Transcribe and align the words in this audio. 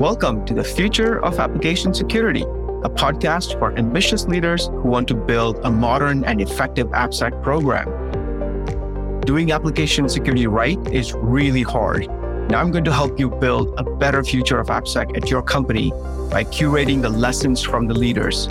Welcome 0.00 0.44
to 0.44 0.52
the 0.52 0.62
Future 0.62 1.24
of 1.24 1.38
Application 1.38 1.94
Security, 1.94 2.42
a 2.42 2.90
podcast 2.90 3.58
for 3.58 3.74
ambitious 3.78 4.26
leaders 4.26 4.66
who 4.66 4.82
want 4.82 5.08
to 5.08 5.14
build 5.14 5.58
a 5.64 5.70
modern 5.70 6.22
and 6.24 6.38
effective 6.38 6.88
AppSec 6.88 7.42
program. 7.42 7.88
Doing 9.22 9.52
application 9.52 10.06
security 10.10 10.46
right 10.46 10.78
is 10.92 11.14
really 11.14 11.62
hard. 11.62 12.08
Now 12.50 12.60
I'm 12.60 12.70
going 12.72 12.84
to 12.84 12.92
help 12.92 13.18
you 13.18 13.30
build 13.30 13.72
a 13.78 13.84
better 13.84 14.22
future 14.22 14.60
of 14.60 14.66
AppSec 14.66 15.16
at 15.16 15.30
your 15.30 15.40
company 15.40 15.92
by 16.30 16.44
curating 16.44 17.00
the 17.00 17.08
lessons 17.08 17.62
from 17.62 17.86
the 17.86 17.94
leaders. 17.94 18.48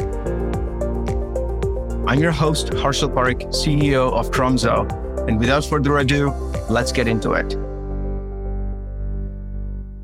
I'm 2.07 2.20
your 2.20 2.32
host, 2.32 2.71
Harshil 2.71 3.14
Parikh, 3.14 3.50
CEO 3.50 4.12
of 4.12 4.32
Tromzo. 4.32 4.89
And 5.27 5.39
without 5.39 5.64
further 5.64 6.00
ado, 6.00 6.32
let's 6.71 6.91
get 6.91 7.07
into 7.07 7.34
it. 7.34 7.55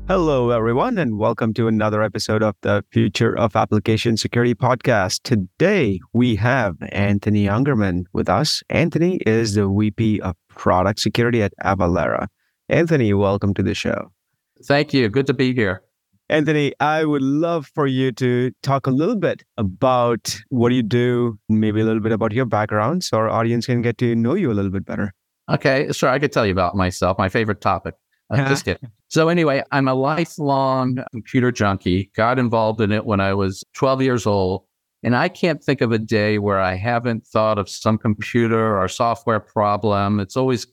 Hello, 0.08 0.50
everyone, 0.50 0.98
and 0.98 1.16
welcome 1.16 1.54
to 1.54 1.68
another 1.68 2.02
episode 2.02 2.42
of 2.42 2.56
the 2.62 2.84
Future 2.90 3.38
of 3.38 3.54
Application 3.54 4.16
Security 4.16 4.52
podcast. 4.52 5.20
Today, 5.22 6.00
we 6.12 6.34
have 6.36 6.76
Anthony 6.90 7.46
Ungerman 7.46 8.04
with 8.12 8.28
us. 8.28 8.64
Anthony 8.68 9.18
is 9.26 9.54
the 9.54 9.68
VP 9.68 10.20
of 10.20 10.34
Product 10.48 10.98
Security 10.98 11.40
at 11.40 11.52
Avalara. 11.64 12.26
Anthony, 12.68 13.14
welcome 13.14 13.54
to 13.54 13.62
the 13.62 13.74
show. 13.74 14.10
Thank 14.64 14.92
you. 14.92 15.08
Good 15.08 15.28
to 15.28 15.34
be 15.34 15.54
here. 15.54 15.82
Anthony, 16.28 16.72
I 16.80 17.04
would 17.04 17.22
love 17.22 17.70
for 17.72 17.86
you 17.86 18.10
to 18.12 18.50
talk 18.62 18.88
a 18.88 18.90
little 18.90 19.16
bit 19.16 19.44
about 19.56 20.36
what 20.48 20.72
you 20.72 20.82
do, 20.82 21.38
maybe 21.48 21.80
a 21.80 21.84
little 21.84 22.02
bit 22.02 22.12
about 22.12 22.32
your 22.32 22.46
background 22.46 23.04
so 23.04 23.18
our 23.18 23.28
audience 23.30 23.66
can 23.66 23.82
get 23.82 23.98
to 23.98 24.16
know 24.16 24.34
you 24.34 24.50
a 24.50 24.54
little 24.54 24.70
bit 24.70 24.84
better. 24.84 25.12
Okay, 25.48 25.92
sure. 25.92 26.08
I 26.08 26.18
could 26.18 26.32
tell 26.32 26.44
you 26.44 26.52
about 26.52 26.74
myself, 26.74 27.18
my 27.18 27.28
favorite 27.28 27.60
topic. 27.60 27.94
Uh, 28.32 28.48
just 28.48 28.64
kidding. 28.64 28.90
So 29.08 29.28
anyway, 29.28 29.62
I'm 29.72 29.88
a 29.88 29.94
lifelong 29.94 31.04
computer 31.10 31.52
junkie. 31.52 32.10
Got 32.16 32.38
involved 32.38 32.80
in 32.80 32.90
it 32.90 33.04
when 33.04 33.20
I 33.20 33.34
was 33.34 33.62
12 33.74 34.02
years 34.02 34.26
old. 34.26 34.64
And 35.02 35.16
I 35.16 35.28
can't 35.28 35.62
think 35.62 35.80
of 35.80 35.92
a 35.92 35.98
day 35.98 36.38
where 36.38 36.60
I 36.60 36.74
haven't 36.74 37.26
thought 37.26 37.58
of 37.58 37.68
some 37.68 37.98
computer 37.98 38.80
or 38.80 38.88
software 38.88 39.40
problem. 39.40 40.20
It's 40.20 40.36
always 40.36 40.66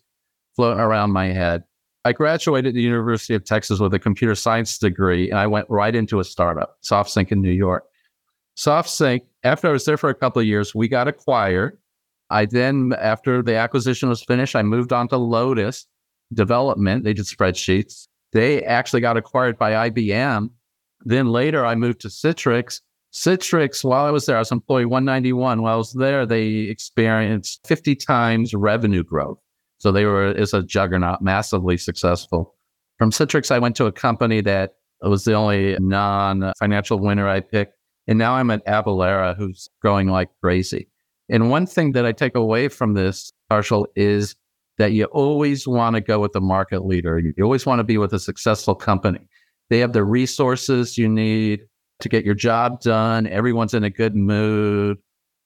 floating 0.56 0.80
around 0.80 1.12
my 1.12 1.28
head. 1.28 1.64
I 2.06 2.14
graduated 2.14 2.76
the 2.76 2.82
University 2.82 3.34
of 3.34 3.44
Texas 3.44 3.80
with 3.80 3.94
a 3.94 4.00
computer 4.00 4.36
science 4.36 4.78
degree, 4.78 5.30
and 5.30 5.40
I 5.40 5.48
went 5.48 5.70
right 5.70 5.94
into 5.94 6.20
a 6.20 6.24
startup, 6.24 6.78
SoftSync 6.82 7.32
in 7.32 7.42
New 7.42 7.52
York. 7.52 7.84
SoftSync, 8.58 9.22
after 9.44 9.68
I 9.68 9.72
was 9.72 9.84
there 9.86 9.98
for 9.98 10.10
a 10.10 10.16
couple 10.16 10.40
of 10.40 10.48
years, 10.48 10.74
we 10.74 10.88
got 10.88 11.08
acquired. 11.08 11.78
I 12.30 12.46
then, 12.46 12.94
after 13.00 13.42
the 13.42 13.56
acquisition 13.56 14.08
was 14.08 14.24
finished, 14.24 14.56
I 14.56 14.64
moved 14.64 14.94
on 14.94 15.08
to 15.10 15.18
Lotus 15.18 15.88
Development. 16.34 17.04
They 17.04 17.14
did 17.14 17.26
spreadsheets. 17.26 18.08
They 18.32 18.64
actually 18.64 19.02
got 19.02 19.18
acquired 19.18 19.58
by 19.58 19.90
IBM. 19.90 20.50
Then 21.02 21.28
later, 21.28 21.66
I 21.66 21.76
moved 21.76 22.02
to 22.02 22.10
Citrix. 22.10 22.82
Citrix, 23.12 23.84
while 23.84 24.06
I 24.06 24.12
was 24.12 24.26
there, 24.26 24.36
I 24.36 24.40
was 24.40 24.52
employee 24.52 24.86
191. 24.86 25.62
While 25.62 25.74
I 25.74 25.78
was 25.78 25.94
there, 25.94 26.26
they 26.26 26.48
experienced 26.48 27.66
50 27.66 27.96
times 27.96 28.54
revenue 28.54 29.04
growth. 29.04 29.40
So 29.80 29.92
they 29.92 30.06
were 30.06 30.32
is 30.32 30.54
a 30.54 30.62
juggernaut, 30.62 31.22
massively 31.22 31.78
successful. 31.78 32.54
From 32.98 33.12
Citrix, 33.12 33.50
I 33.50 33.60
went 33.60 33.76
to 33.78 33.86
a 33.86 33.92
company 33.92 34.42
that 34.42 34.76
was 35.02 35.24
the 35.24 35.34
only 35.34 35.78
non-financial 35.80 37.00
winner 37.00 37.28
I 37.28 37.40
picked. 37.40 37.74
And 38.08 38.20
now 38.20 38.34
I'm 38.34 38.52
at 38.52 38.66
Avalara, 38.66 39.38
who's 39.38 39.70
growing 39.82 40.10
like 40.10 40.30
crazy. 40.42 40.90
And 41.30 41.50
one 41.50 41.66
thing 41.66 41.94
that 41.94 42.06
I 42.06 42.12
take 42.12 42.36
away 42.36 42.68
from 42.68 42.94
this, 42.94 43.32
Harshil, 43.52 43.86
is 43.96 44.36
that 44.80 44.94
you 44.94 45.06
always 45.06 45.68
want 45.68 45.96
to 45.96 46.02
go 46.02 46.20
with 46.20 46.32
the 46.32 46.42
market 46.42 46.86
leader. 46.86 47.20
You 47.20 47.34
always 47.44 47.66
want 47.66 47.80
to 47.80 47.84
be 47.84 47.98
with 47.98 48.14
a 48.14 48.20
successful 48.20 48.74
company. 48.74 49.28
They 49.70 49.80
have 49.80 49.94
the 49.94 50.04
resources 50.04 50.98
you 50.98 51.08
need 51.08 51.68
to 52.00 52.10
get 52.10 52.26
your 52.26 52.34
job 52.34 52.82
done. 52.82 53.28
Everyone's 53.28 53.74
in 53.74 53.84
a 53.84 53.90
good 53.90 54.16
mood. 54.16 54.98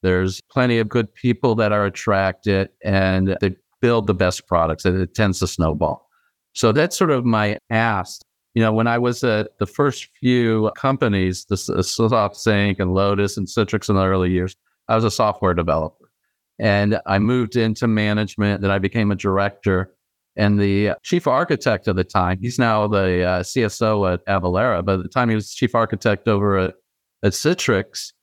There's 0.04 0.40
plenty 0.52 0.78
of 0.78 0.88
good 0.88 1.14
people 1.14 1.56
that 1.56 1.72
are 1.72 1.86
attracted 1.86 2.70
and 2.84 3.36
they 3.42 3.56
build 3.82 4.06
the 4.06 4.14
best 4.14 4.48
products 4.48 4.86
and 4.86 5.02
it 5.02 5.16
tends 5.16 5.40
to 5.40 5.48
snowball. 5.48 6.08
So 6.54 6.72
that's 6.72 6.96
sort 6.96 7.10
of 7.10 7.26
my 7.26 7.58
ask. 7.70 8.22
You 8.54 8.62
know, 8.62 8.72
when 8.72 8.86
I 8.86 9.00
was 9.00 9.24
at 9.24 9.58
the 9.58 9.66
first 9.66 10.10
few 10.20 10.72
companies, 10.76 11.46
the 11.46 11.56
uh, 11.56 11.82
SoftSync 11.82 12.80
and 12.80 12.94
Lotus 12.94 13.36
and 13.36 13.48
Citrix 13.48 13.90
in 13.90 13.96
the 13.96 14.06
early 14.06 14.30
years, 14.30 14.56
I 14.88 14.96
was 14.96 15.04
a 15.04 15.10
software 15.10 15.56
developer. 15.56 16.03
And 16.60 17.00
I 17.06 17.20
moved 17.20 17.56
into 17.56 17.88
management, 17.88 18.62
then 18.62 18.72
I 18.72 18.80
became 18.80 19.12
a 19.12 19.16
director. 19.16 19.94
And 20.36 20.60
the 20.60 20.94
chief 21.04 21.28
architect 21.28 21.88
at 21.88 21.96
the 21.96 22.04
time, 22.04 22.40
he's 22.42 22.58
now 22.58 22.88
the 22.88 23.24
uh, 23.24 23.44
CSO 23.44 24.14
at 24.14 24.26
Avalara, 24.26 24.84
but 24.84 25.00
at 25.00 25.04
the 25.04 25.10
time 25.10 25.30
he 25.30 25.36
was 25.36 25.54
chief 25.54 25.76
architect 25.76 26.28
over 26.28 26.58
at, 26.58 26.76
at 27.24 27.34
Citrix, 27.34 28.14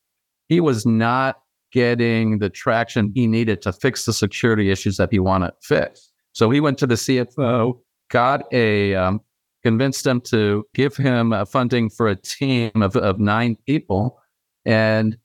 he 0.48 0.60
was 0.60 0.84
not 0.84 1.40
getting 1.72 2.38
the 2.38 2.50
traction 2.50 3.12
he 3.14 3.26
needed 3.26 3.62
to 3.62 3.72
fix 3.72 4.04
the 4.04 4.12
security 4.12 4.70
issues 4.70 4.96
that 4.96 5.10
he 5.12 5.20
wanted 5.20 5.52
fixed. 5.62 6.12
So 6.32 6.50
he 6.50 6.60
went 6.60 6.78
to 6.78 6.86
the 6.86 6.96
CFO, 6.96 7.78
got 8.10 8.52
a, 8.52 8.94
um, 8.94 9.20
convinced 9.62 10.04
them 10.04 10.20
to 10.22 10.64
give 10.74 10.96
him 10.96 11.32
uh, 11.32 11.44
funding 11.44 11.90
for 11.90 12.08
a 12.08 12.16
team 12.16 12.70
of, 12.74 12.96
of 12.96 13.18
nine 13.20 13.56
people. 13.66 14.18
And 14.64 15.16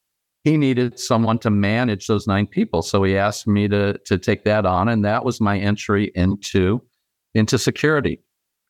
he 0.45 0.57
needed 0.57 1.00
someone 1.00 1.39
to 1.39 1.50
manage 1.50 2.06
those 2.06 2.28
nine 2.28 2.45
people. 2.45 2.83
So 2.83 3.01
he 3.01 3.17
asked 3.17 3.47
me 3.47 3.67
to, 3.67 3.97
to 4.06 4.17
take 4.19 4.44
that 4.44 4.63
on. 4.63 4.88
And 4.88 5.03
that 5.03 5.25
was 5.25 5.41
my 5.41 5.57
entry 5.57 6.11
into, 6.13 6.83
into 7.33 7.57
security. 7.57 8.22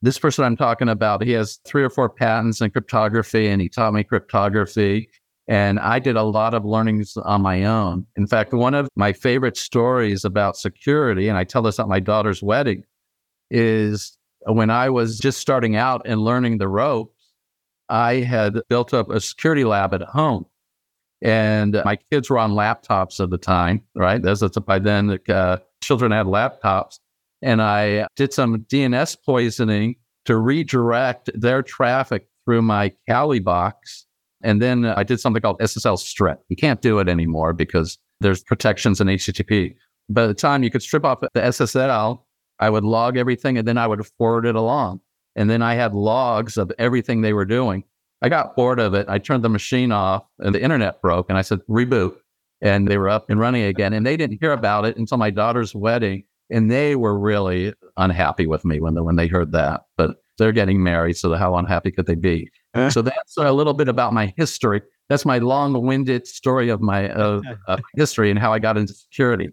This 0.01 0.17
person 0.17 0.45
I'm 0.45 0.55
talking 0.55 0.87
about, 0.87 1.21
he 1.21 1.33
has 1.33 1.59
three 1.65 1.83
or 1.83 1.89
four 1.89 2.09
patents 2.09 2.61
in 2.61 2.71
cryptography 2.71 3.49
and 3.49 3.61
he 3.61 3.67
taught 3.67 3.93
me 3.93 4.05
cryptography. 4.05 5.09
And 5.49 5.77
I 5.79 5.99
did 5.99 6.15
a 6.15 6.23
lot 6.23 6.53
of 6.53 6.63
learnings 6.63 7.17
on 7.17 7.41
my 7.41 7.65
own. 7.65 8.07
In 8.15 8.25
fact, 8.25 8.53
one 8.53 8.73
of 8.73 8.87
my 8.95 9.11
favorite 9.11 9.57
stories 9.57 10.23
about 10.23 10.55
security, 10.55 11.27
and 11.27 11.37
I 11.37 11.43
tell 11.43 11.61
this 11.61 11.77
at 11.77 11.89
my 11.89 11.99
daughter's 11.99 12.41
wedding, 12.41 12.83
is 13.51 14.17
when 14.45 14.69
I 14.69 14.89
was 14.89 15.19
just 15.19 15.41
starting 15.41 15.75
out 15.75 16.03
and 16.05 16.21
learning 16.21 16.57
the 16.57 16.69
ropes, 16.69 17.33
I 17.89 18.15
had 18.15 18.61
built 18.69 18.93
up 18.93 19.09
a 19.09 19.19
security 19.19 19.65
lab 19.65 19.93
at 19.93 20.01
home. 20.03 20.45
And 21.21 21.81
my 21.85 21.97
kids 22.11 22.29
were 22.29 22.37
on 22.37 22.51
laptops 22.51 23.23
at 23.23 23.29
the 23.29 23.37
time, 23.37 23.81
right? 23.95 24.23
As 24.25 24.41
by 24.65 24.79
then, 24.79 25.19
uh, 25.29 25.57
children 25.81 26.11
had 26.11 26.25
laptops. 26.25 26.99
And 27.41 27.61
I 27.61 28.07
did 28.15 28.33
some 28.33 28.59
DNS 28.63 29.17
poisoning 29.25 29.95
to 30.25 30.37
redirect 30.37 31.29
their 31.33 31.61
traffic 31.61 32.27
through 32.45 32.61
my 32.61 32.93
Kali 33.07 33.39
box. 33.39 34.05
And 34.43 34.61
then 34.61 34.85
I 34.85 35.03
did 35.03 35.19
something 35.19 35.41
called 35.41 35.59
SSL 35.59 35.97
strip. 35.97 36.43
You 36.49 36.55
can't 36.55 36.81
do 36.81 36.99
it 36.99 37.07
anymore 37.07 37.53
because 37.53 37.97
there's 38.19 38.43
protections 38.43 39.01
in 39.01 39.07
HTTP. 39.07 39.75
By 40.09 40.27
the 40.27 40.33
time 40.33 40.63
you 40.63 40.69
could 40.69 40.83
strip 40.83 41.05
off 41.05 41.21
the 41.21 41.29
SSL, 41.41 42.21
I 42.59 42.69
would 42.69 42.83
log 42.83 43.17
everything 43.17 43.57
and 43.57 43.67
then 43.67 43.77
I 43.77 43.87
would 43.87 44.05
forward 44.17 44.45
it 44.45 44.55
along. 44.55 45.01
And 45.35 45.49
then 45.49 45.61
I 45.61 45.75
had 45.75 45.93
logs 45.93 46.57
of 46.57 46.71
everything 46.77 47.21
they 47.21 47.33
were 47.33 47.45
doing. 47.45 47.83
I 48.21 48.29
got 48.29 48.55
bored 48.55 48.79
of 48.79 48.93
it. 48.93 49.07
I 49.09 49.17
turned 49.17 49.43
the 49.43 49.49
machine 49.49 49.91
off 49.91 50.25
and 50.39 50.55
the 50.55 50.61
internet 50.61 51.01
broke 51.01 51.29
and 51.29 51.37
I 51.37 51.41
said, 51.41 51.59
reboot. 51.69 52.15
And 52.61 52.87
they 52.87 52.97
were 52.97 53.09
up 53.09 53.29
and 53.29 53.39
running 53.39 53.63
again. 53.63 53.93
And 53.93 54.05
they 54.05 54.17
didn't 54.17 54.39
hear 54.41 54.53
about 54.53 54.85
it 54.85 54.97
until 54.97 55.17
my 55.17 55.29
daughter's 55.29 55.75
wedding. 55.75 56.23
And 56.49 56.71
they 56.71 56.95
were 56.95 57.17
really 57.17 57.73
unhappy 57.97 58.47
with 58.47 58.63
me 58.65 58.79
when 58.79 58.95
they, 58.95 59.01
when 59.01 59.17
they 59.17 59.27
heard 59.27 59.51
that. 59.51 59.81
But 59.97 60.17
they're 60.37 60.51
getting 60.51 60.81
married. 60.81 61.17
So 61.17 61.33
how 61.35 61.55
unhappy 61.55 61.91
could 61.91 62.05
they 62.05 62.15
be? 62.15 62.49
Uh, 62.73 62.89
so 62.89 63.01
that's 63.01 63.37
a 63.37 63.51
little 63.51 63.73
bit 63.73 63.87
about 63.87 64.13
my 64.13 64.33
history. 64.37 64.81
That's 65.09 65.25
my 65.25 65.37
long-winded 65.37 66.25
story 66.27 66.69
of 66.69 66.81
my 66.81 67.09
of, 67.09 67.43
of 67.67 67.79
history 67.95 68.29
and 68.29 68.39
how 68.39 68.53
I 68.53 68.59
got 68.59 68.77
into 68.77 68.93
security. 68.93 69.49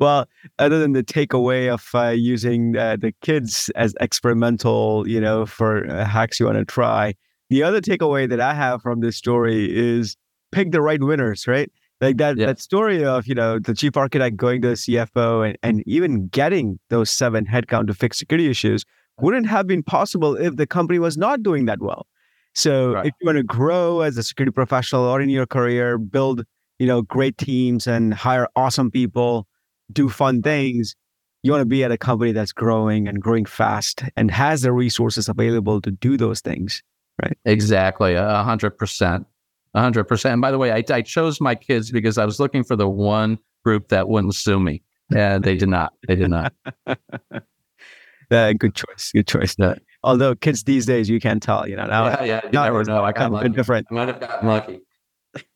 Well, 0.00 0.28
other 0.60 0.78
than 0.78 0.92
the 0.92 1.02
takeaway 1.02 1.72
of 1.72 1.88
uh, 1.92 2.10
using 2.10 2.76
uh, 2.76 2.96
the 3.00 3.12
kids 3.20 3.68
as 3.74 3.94
experimental, 4.00 5.08
you 5.08 5.20
know, 5.20 5.44
for 5.44 5.90
uh, 5.90 6.04
hacks 6.04 6.38
you 6.38 6.46
want 6.46 6.58
to 6.58 6.64
try, 6.64 7.14
the 7.50 7.62
other 7.62 7.80
takeaway 7.80 8.28
that 8.28 8.40
I 8.40 8.54
have 8.54 8.82
from 8.82 9.00
this 9.00 9.16
story 9.16 9.74
is 9.74 10.16
pick 10.52 10.72
the 10.72 10.80
right 10.80 11.02
winners, 11.02 11.46
right? 11.46 11.70
Like 12.00 12.16
that, 12.18 12.36
yeah. 12.36 12.46
that 12.46 12.60
story 12.60 13.04
of, 13.04 13.26
you 13.26 13.34
know, 13.34 13.58
the 13.58 13.74
chief 13.74 13.96
architect 13.96 14.36
going 14.36 14.62
to 14.62 14.68
the 14.68 14.74
CFO 14.74 15.48
and, 15.48 15.58
and 15.62 15.82
even 15.86 16.28
getting 16.28 16.78
those 16.90 17.10
seven 17.10 17.44
headcount 17.44 17.88
to 17.88 17.94
fix 17.94 18.18
security 18.18 18.48
issues 18.48 18.84
wouldn't 19.20 19.46
have 19.48 19.66
been 19.66 19.82
possible 19.82 20.36
if 20.36 20.56
the 20.56 20.66
company 20.66 20.98
was 20.98 21.16
not 21.16 21.42
doing 21.42 21.64
that 21.64 21.80
well. 21.80 22.06
So 22.54 22.92
right. 22.92 23.06
if 23.06 23.14
you 23.20 23.26
want 23.26 23.38
to 23.38 23.42
grow 23.42 24.00
as 24.00 24.16
a 24.16 24.22
security 24.22 24.52
professional 24.52 25.02
or 25.02 25.20
in 25.20 25.28
your 25.28 25.46
career, 25.46 25.98
build, 25.98 26.44
you 26.78 26.86
know, 26.86 27.02
great 27.02 27.36
teams 27.36 27.86
and 27.86 28.14
hire 28.14 28.46
awesome 28.54 28.90
people, 28.90 29.48
do 29.92 30.08
fun 30.08 30.40
things, 30.42 30.94
you 31.42 31.50
want 31.50 31.62
to 31.62 31.66
be 31.66 31.82
at 31.82 31.90
a 31.90 31.98
company 31.98 32.30
that's 32.32 32.52
growing 32.52 33.08
and 33.08 33.20
growing 33.20 33.44
fast 33.44 34.02
and 34.16 34.30
has 34.30 34.62
the 34.62 34.72
resources 34.72 35.28
available 35.28 35.80
to 35.80 35.90
do 35.90 36.16
those 36.16 36.40
things 36.40 36.82
right? 37.22 37.36
Exactly, 37.44 38.14
a 38.14 38.42
hundred 38.42 38.78
percent, 38.78 39.26
a 39.74 39.80
hundred 39.80 40.04
percent. 40.04 40.34
And 40.34 40.42
by 40.42 40.50
the 40.50 40.58
way, 40.58 40.72
I, 40.72 40.84
I 40.90 41.02
chose 41.02 41.40
my 41.40 41.54
kids 41.54 41.90
because 41.90 42.18
I 42.18 42.24
was 42.24 42.40
looking 42.40 42.64
for 42.64 42.76
the 42.76 42.88
one 42.88 43.38
group 43.64 43.88
that 43.88 44.08
wouldn't 44.08 44.34
sue 44.34 44.60
me, 44.60 44.82
and 45.14 45.42
they 45.42 45.56
did 45.56 45.68
not. 45.68 45.92
They 46.06 46.16
did 46.16 46.30
not. 46.30 46.52
uh, 46.86 48.52
good 48.52 48.74
choice. 48.74 49.12
Good 49.12 49.26
choice. 49.26 49.54
Yeah. 49.58 49.74
Although 50.04 50.34
kids 50.36 50.64
these 50.64 50.86
days, 50.86 51.08
you 51.08 51.20
can't 51.20 51.42
tell, 51.42 51.68
you 51.68 51.76
know. 51.76 51.86
Now, 51.86 52.06
yeah, 52.06 52.24
yeah, 52.24 52.40
you 52.44 52.50
never 52.52 52.84
know. 52.84 53.02
I 53.02 53.12
got 53.12 53.32
lucky. 53.32 53.48
different. 53.48 53.86
I 53.90 53.94
might 53.94 54.08
have 54.08 54.20
gotten 54.20 54.48
lucky. 54.48 54.80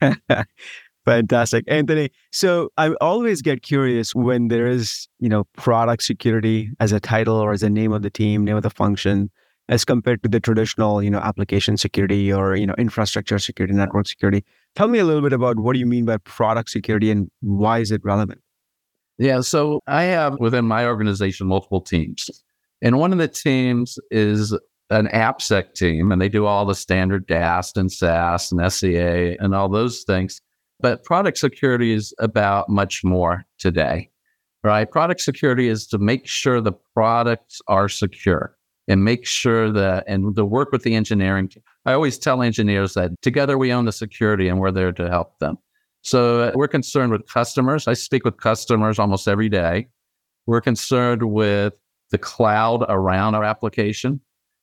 Fantastic. 1.04 1.64
Anthony, 1.66 2.10
so 2.30 2.70
I 2.76 2.92
always 3.00 3.42
get 3.42 3.62
curious 3.62 4.14
when 4.14 4.48
there 4.48 4.68
is, 4.68 5.08
you 5.18 5.28
know, 5.28 5.44
product 5.56 6.04
security 6.04 6.70
as 6.78 6.92
a 6.92 7.00
title 7.00 7.36
or 7.36 7.52
as 7.52 7.62
a 7.62 7.70
name 7.70 7.92
of 7.92 8.02
the 8.02 8.10
team, 8.10 8.44
name 8.44 8.56
of 8.56 8.62
the 8.62 8.70
function, 8.70 9.30
as 9.68 9.84
compared 9.84 10.22
to 10.22 10.28
the 10.28 10.40
traditional, 10.40 11.02
you 11.02 11.10
know, 11.10 11.20
application 11.20 11.76
security 11.76 12.32
or, 12.32 12.56
you 12.56 12.66
know, 12.66 12.74
infrastructure 12.78 13.38
security, 13.38 13.74
network 13.74 14.06
security. 14.06 14.44
Tell 14.74 14.88
me 14.88 14.98
a 14.98 15.04
little 15.04 15.22
bit 15.22 15.32
about 15.32 15.58
what 15.58 15.74
do 15.74 15.78
you 15.78 15.86
mean 15.86 16.04
by 16.04 16.16
product 16.18 16.70
security 16.70 17.10
and 17.10 17.30
why 17.40 17.78
is 17.78 17.90
it 17.90 18.00
relevant? 18.04 18.40
Yeah, 19.18 19.40
so 19.40 19.80
I 19.86 20.04
have 20.04 20.38
within 20.40 20.64
my 20.64 20.86
organization 20.86 21.46
multiple 21.46 21.80
teams. 21.80 22.28
And 22.80 22.98
one 22.98 23.12
of 23.12 23.18
the 23.18 23.28
teams 23.28 23.98
is 24.10 24.52
an 24.90 25.06
AppSec 25.08 25.74
team, 25.74 26.10
and 26.10 26.20
they 26.20 26.28
do 26.28 26.44
all 26.44 26.66
the 26.66 26.74
standard 26.74 27.26
DAST 27.26 27.76
and 27.76 27.90
SAST 27.90 28.52
and 28.52 28.72
SCA 28.72 29.36
and 29.40 29.54
all 29.54 29.68
those 29.68 30.02
things. 30.02 30.40
But 30.80 31.04
product 31.04 31.38
security 31.38 31.92
is 31.92 32.12
about 32.18 32.68
much 32.68 33.04
more 33.04 33.44
today, 33.58 34.10
right? 34.64 34.90
Product 34.90 35.20
security 35.20 35.68
is 35.68 35.86
to 35.88 35.98
make 35.98 36.26
sure 36.26 36.60
the 36.60 36.72
products 36.94 37.60
are 37.68 37.88
secure 37.88 38.56
and 38.88 39.05
make 39.05 39.25
sure 39.25 39.70
that, 39.70 40.05
and 40.06 40.34
to 40.37 40.44
work 40.44 40.73
with 40.73 40.82
the 40.82 40.94
engineering. 40.94 41.50
I 41.87 41.93
always 41.93 42.19
tell 42.19 42.43
engineers 42.43 42.94
that 42.94 43.11
together 43.23 43.56
we 43.56 43.73
own 43.73 43.84
the 43.84 43.93
security 43.93 44.49
and 44.49 44.58
we're 44.58 44.73
there 44.73 44.93
to 44.93 45.08
help 45.08 45.38
them. 45.38 45.56
So 46.02 46.40
uh, 46.40 46.52
we're 46.55 46.69
concerned 46.69 47.12
with 47.12 47.26
customers. 47.29 47.87
I 47.87 47.94
speak 47.94 48.25
with 48.25 48.38
customers 48.38 48.99
almost 48.99 49.29
every 49.29 49.49
day. 49.49 49.88
We're 50.46 50.61
concerned 50.61 51.23
with 51.23 51.75
the 52.11 52.19
cloud 52.19 52.84
around 52.88 53.37
our 53.37 53.44
application. 53.44 54.20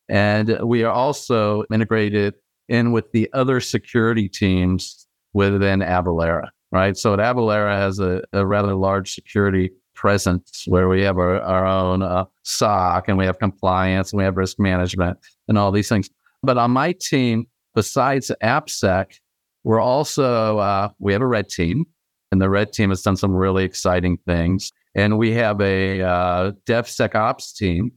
And 0.10 0.60
we 0.64 0.84
are 0.84 0.92
also 0.92 1.64
integrated 1.72 2.36
in 2.68 2.92
with 2.92 3.12
the 3.12 3.30
other 3.34 3.62
security 3.62 4.28
teams 4.28 5.08
within 5.34 5.80
Avalara, 5.80 6.50
right? 6.72 6.98
So 6.98 7.16
Avalara 7.16 7.76
has 7.78 8.00
a, 8.00 8.22
a 8.34 8.46
rather 8.46 8.76
large 8.76 9.14
security 9.14 9.72
presence 10.00 10.64
where 10.66 10.88
we 10.88 11.02
have 11.02 11.18
our, 11.18 11.42
our 11.42 11.66
own 11.66 12.02
uh, 12.02 12.24
SOC 12.44 13.10
and 13.10 13.18
we 13.18 13.26
have 13.26 13.38
compliance 13.38 14.14
and 14.14 14.18
we 14.18 14.24
have 14.24 14.38
risk 14.38 14.58
management 14.58 15.18
and 15.50 15.58
all 15.58 15.74
these 15.74 15.90
things. 15.90 16.10
But 16.42 16.58
on 16.58 16.72
my 16.72 16.94
team, 16.94 17.48
besides 17.76 18.32
AppSec, 18.42 19.20
we're 19.66 19.82
also, 19.82 20.58
uh, 20.60 20.90
we 21.00 21.12
have 21.12 21.22
a 21.22 21.28
red 21.28 21.50
team 21.50 21.86
and 22.32 22.42
the 22.42 22.50
red 22.50 22.72
team 22.72 22.90
has 22.92 23.02
done 23.02 23.18
some 23.18 23.34
really 23.36 23.66
exciting 23.66 24.18
things. 24.26 24.72
And 24.96 25.18
we 25.18 25.34
have 25.34 25.60
a 25.60 26.02
uh, 26.02 26.52
DevSecOps 26.66 27.56
team, 27.56 27.92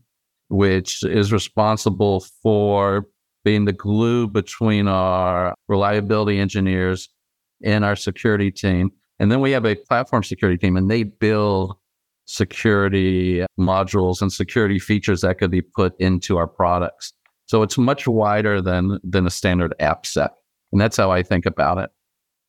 which 0.49 1.05
is 1.05 1.33
responsible 1.33 2.27
for 2.43 3.07
being 3.45 3.65
the 3.65 3.73
glue 3.73 4.27
between 4.27 4.89
our 4.89 5.55
reliability 5.69 6.41
engineers 6.41 7.09
and 7.63 7.85
our 7.85 7.97
security 7.97 8.51
team. 8.51 8.91
And 9.21 9.31
then 9.31 9.41
we 9.41 9.53
have 9.53 9.65
a 9.65 9.77
platform 9.77 10.25
security 10.25 10.59
team, 10.59 10.77
and 10.77 10.91
they 10.91 11.05
build 11.05 11.77
security 12.27 13.45
modules 13.59 14.23
and 14.23 14.33
security 14.33 14.79
features 14.79 15.21
that 15.23 15.39
could 15.39 15.51
be 15.51 15.63
put 15.63 15.95
into 15.99 16.37
our 16.37 16.47
products. 16.47 17.13
So 17.47 17.63
it's 17.63 17.77
much 17.77 18.07
wider 18.07 18.61
than 18.63 18.99
than 19.03 19.27
a 19.27 19.31
standard 19.31 19.75
AppSec. 19.81 20.31
And 20.73 20.81
that's 20.81 20.97
how 20.97 21.11
I 21.11 21.23
think 21.23 21.47
about 21.47 21.79
it. 21.79 21.91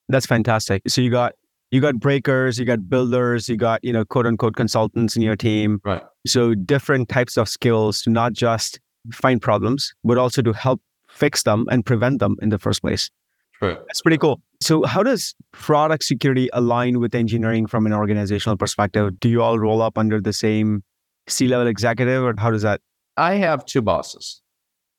That's 0.10 0.26
fantastic. 0.26 0.82
So 0.88 1.02
you 1.02 1.12
got 1.12 1.34
you 1.72 1.82
got 1.82 2.00
breakers, 2.00 2.60
you 2.60 2.66
got 2.66 2.88
builders, 2.88 3.50
you 3.50 3.58
got, 3.58 3.84
you 3.84 3.92
know, 3.92 4.06
quote 4.06 4.28
unquote 4.28 4.56
consultants 4.56 5.16
in 5.16 5.22
your 5.22 5.36
team. 5.36 5.82
Right. 5.84 6.04
So 6.26 6.54
different 6.54 7.10
types 7.10 7.36
of 7.36 7.50
skills 7.50 8.04
to 8.04 8.12
not 8.12 8.34
just 8.34 8.80
find 9.12 9.42
problems, 9.42 9.94
but 10.04 10.18
also 10.18 10.42
to 10.44 10.54
help 10.54 10.82
fix 11.10 11.44
them 11.44 11.66
and 11.72 11.86
prevent 11.86 12.20
them 12.20 12.38
in 12.42 12.50
the 12.50 12.60
first 12.60 12.82
place. 12.82 13.10
True. 13.56 13.78
That's 13.88 14.02
pretty 14.02 14.18
cool. 14.18 14.42
So, 14.64 14.84
how 14.84 15.04
does 15.04 15.36
product 15.52 16.06
security 16.06 16.50
align 16.54 17.02
with 17.02 17.14
engineering 17.14 17.68
from 17.68 17.86
an 17.86 17.92
organizational 17.92 18.56
perspective? 18.56 19.20
Do 19.20 19.28
you 19.28 19.42
all 19.42 19.60
roll 19.60 19.82
up 19.82 19.98
under 19.98 20.22
the 20.22 20.32
same 20.32 20.84
C 21.28 21.48
level 21.48 21.68
executive, 21.68 22.24
or 22.24 22.34
how 22.38 22.50
does 22.50 22.62
that? 22.62 22.80
I 23.18 23.34
have 23.36 23.66
two 23.66 23.82
bosses. 23.82 24.42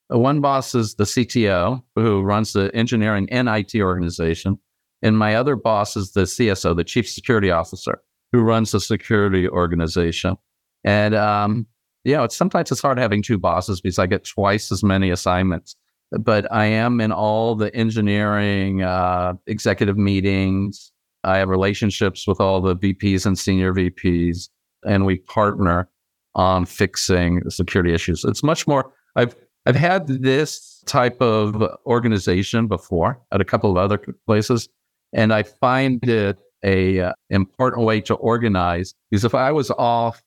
One 0.08 0.42
boss 0.42 0.74
is 0.74 0.96
the 0.96 1.04
CTO, 1.04 1.82
who 1.96 2.20
runs 2.20 2.52
the 2.52 2.70
engineering 2.74 3.26
and 3.30 3.48
IT 3.48 3.74
organization. 3.76 4.58
And 5.00 5.16
my 5.16 5.34
other 5.34 5.56
boss 5.56 5.96
is 5.96 6.12
the 6.12 6.22
CSO, 6.22 6.76
the 6.76 6.84
Chief 6.84 7.08
Security 7.08 7.50
Officer, 7.50 8.02
who 8.32 8.42
runs 8.42 8.72
the 8.72 8.80
security 8.80 9.48
organization. 9.48 10.36
And, 10.84 11.14
um, 11.14 11.66
you 12.04 12.14
know, 12.14 12.24
it's, 12.24 12.36
sometimes 12.36 12.70
it's 12.70 12.82
hard 12.82 12.98
having 12.98 13.22
two 13.22 13.38
bosses 13.38 13.80
because 13.80 13.98
I 13.98 14.06
get 14.06 14.24
twice 14.24 14.70
as 14.70 14.82
many 14.82 15.08
assignments 15.08 15.74
but 16.10 16.50
I 16.52 16.66
am 16.66 17.00
in 17.00 17.12
all 17.12 17.54
the 17.54 17.74
engineering 17.74 18.82
uh, 18.82 19.34
executive 19.46 19.96
meetings. 19.96 20.92
I 21.24 21.38
have 21.38 21.48
relationships 21.48 22.26
with 22.26 22.40
all 22.40 22.60
the 22.60 22.76
VPs 22.76 23.26
and 23.26 23.38
senior 23.38 23.72
VPs, 23.72 24.48
and 24.86 25.06
we 25.06 25.18
partner 25.18 25.88
on 26.34 26.66
fixing 26.66 27.42
security 27.48 27.94
issues. 27.94 28.24
It's 28.24 28.42
much 28.42 28.66
more. 28.66 28.92
I've 29.16 29.34
I've 29.66 29.76
had 29.76 30.06
this 30.06 30.82
type 30.86 31.20
of 31.22 31.62
organization 31.86 32.66
before 32.66 33.20
at 33.32 33.40
a 33.40 33.44
couple 33.44 33.70
of 33.70 33.78
other 33.78 33.98
places, 34.26 34.68
and 35.12 35.32
I 35.32 35.42
find 35.42 36.06
it 36.06 36.38
a 36.62 37.00
uh, 37.00 37.12
important 37.30 37.84
way 37.84 38.00
to 38.02 38.14
organize. 38.14 38.94
Because 39.10 39.24
if 39.24 39.34
I 39.34 39.52
was 39.52 39.70
off, 39.70 40.22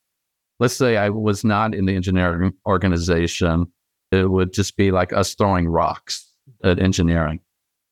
let's 0.59 0.75
say 0.75 0.97
I 0.97 1.09
was 1.09 1.43
not 1.43 1.75
in 1.75 1.85
the 1.85 1.95
engineering 1.95 2.53
organization, 2.65 3.71
it 4.11 4.29
would 4.29 4.53
just 4.53 4.77
be 4.77 4.91
like 4.91 5.13
us 5.13 5.35
throwing 5.35 5.67
rocks 5.67 6.31
at 6.63 6.79
engineering. 6.79 7.39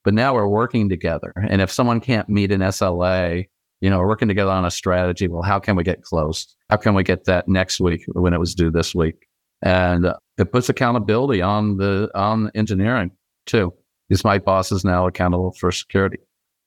But 0.04 0.14
now 0.14 0.36
we're 0.36 0.48
working 0.48 0.88
together. 0.88 1.34
And 1.50 1.62
if 1.62 1.72
someone 1.72 2.00
can't 2.00 2.30
meet 2.30 2.52
an 2.52 2.62
SLA, 2.62 3.48
you 3.82 3.90
know, 3.90 4.00
working 4.00 4.28
together 4.28 4.52
on 4.52 4.66
a 4.66 4.72
strategy. 4.72 5.28
Well, 5.28 5.42
how 5.42 5.60
can 5.60 5.76
we 5.76 5.84
get 5.84 6.02
close? 6.04 6.56
How 6.70 6.78
can 6.78 6.96
we 6.96 7.04
get 7.04 7.26
that 7.26 7.48
next 7.48 7.80
week 7.80 8.06
when 8.14 8.34
it 8.34 8.40
was 8.40 8.56
due 8.56 8.72
this 8.72 8.96
week? 8.96 9.28
And 9.62 10.08
it 10.38 10.52
puts 10.52 10.70
accountability 10.70 11.42
on 11.42 11.78
the 11.78 12.10
on 12.16 12.52
engineering 12.56 13.12
too. 13.46 13.74
Because 14.08 14.24
my 14.24 14.38
boss 14.38 14.72
is 14.72 14.86
now 14.86 15.08
accountable 15.08 15.54
for 15.60 15.72
security. 15.72 16.20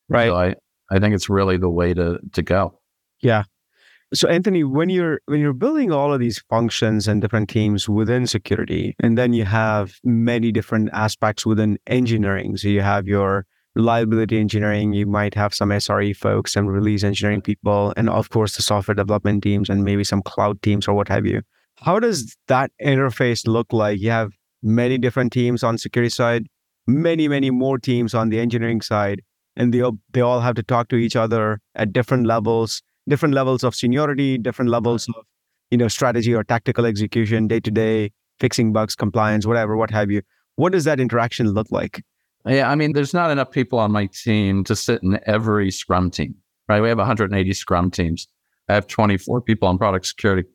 Right. 0.09 0.29
So 0.29 0.37
I, 0.37 0.55
I 0.91 0.99
think 0.99 1.15
it's 1.15 1.29
really 1.29 1.57
the 1.57 1.71
way 1.71 1.95
to 1.95 2.19
to 2.33 2.43
go. 2.43 2.79
Yeah. 3.21 3.45
So 4.15 4.27
Anthony, 4.27 4.65
when 4.65 4.89
you're 4.89 5.21
when 5.27 5.41
you're 5.41 5.53
building 5.53 5.93
all 5.93 6.15
of 6.15 6.21
these 6.21 6.43
functions 6.49 7.07
and 7.07 7.21
different 7.21 7.51
teams 7.51 7.89
within 7.89 8.27
security, 8.27 8.97
and 9.01 9.19
then 9.19 9.35
you 9.35 9.45
have 9.45 9.97
many 10.03 10.51
different 10.51 10.89
aspects 10.95 11.45
within 11.45 11.79
engineering. 11.87 12.57
So 12.57 12.69
you 12.69 12.81
have 12.81 13.07
your 13.07 13.45
reliability 13.75 14.41
engineering, 14.41 14.95
you 14.95 15.07
might 15.07 15.35
have 15.35 15.55
some 15.55 15.69
SRE 15.69 16.17
folks, 16.17 16.55
some 16.55 16.67
release 16.67 17.05
engineering 17.05 17.43
people, 17.43 17.93
and 17.99 18.09
of 18.09 18.31
course 18.31 18.57
the 18.57 18.63
software 18.63 18.95
development 18.95 19.43
teams 19.43 19.69
and 19.69 19.85
maybe 19.85 20.05
some 20.05 20.23
cloud 20.23 20.63
teams 20.63 20.89
or 20.89 20.95
what 20.95 21.09
have 21.09 21.27
you. 21.27 21.43
How 21.77 22.01
does 22.01 22.35
that 22.49 22.73
interface 22.83 23.47
look 23.47 23.73
like? 23.75 24.01
You 24.01 24.11
have 24.11 24.33
many 24.63 24.97
different 24.97 25.33
teams 25.35 25.63
on 25.63 25.77
security 25.77 26.11
side, 26.11 26.47
many, 26.87 27.29
many 27.29 27.51
more 27.51 27.79
teams 27.79 28.15
on 28.15 28.31
the 28.31 28.41
engineering 28.41 28.81
side, 28.81 29.21
and 29.55 29.75
they 29.75 29.83
they 30.13 30.23
all 30.23 30.41
have 30.41 30.55
to 30.55 30.63
talk 30.63 30.89
to 30.89 30.97
each 30.97 31.15
other 31.15 31.61
at 31.75 31.93
different 31.93 32.27
levels 32.27 32.83
different 33.09 33.35
levels 33.35 33.65
of 33.65 33.75
seniority, 33.75 34.39
different 34.39 34.71
levels 34.71 35.09
of 35.09 35.25
you 35.71 35.79
know 35.79 35.89
strategy 35.89 36.35
or 36.35 36.45
tactical 36.45 36.87
execution, 36.87 37.49
day 37.49 37.61
to 37.61 37.71
day, 37.71 38.13
fixing 38.39 38.73
bugs, 38.73 38.95
compliance, 38.95 39.47
whatever, 39.47 39.77
what 39.77 39.91
have 39.91 40.11
you. 40.11 40.23
What 40.57 40.73
does 40.73 40.85
that 40.85 41.01
interaction 41.01 41.49
look 41.51 41.69
like? 41.71 42.03
Yeah, 42.47 42.71
I 42.71 42.75
mean, 42.75 42.93
there's 42.93 43.15
not 43.15 43.31
enough 43.31 43.51
people 43.51 43.79
on 43.79 43.93
my 43.93 44.07
team 44.07 44.65
to 44.65 44.77
sit 44.77 45.03
in 45.03 45.19
every 45.27 45.71
Scrum 45.71 46.11
team, 46.11 46.35
right? 46.69 46.81
We 46.81 46.89
have 46.89 46.99
180 46.99 47.53
Scrum 47.53 47.91
teams. 47.91 48.27
I 48.69 48.75
have 48.75 48.87
24 48.87 49.41
people 49.43 49.69
on 49.69 49.79
product 49.79 50.07
security. 50.07 50.49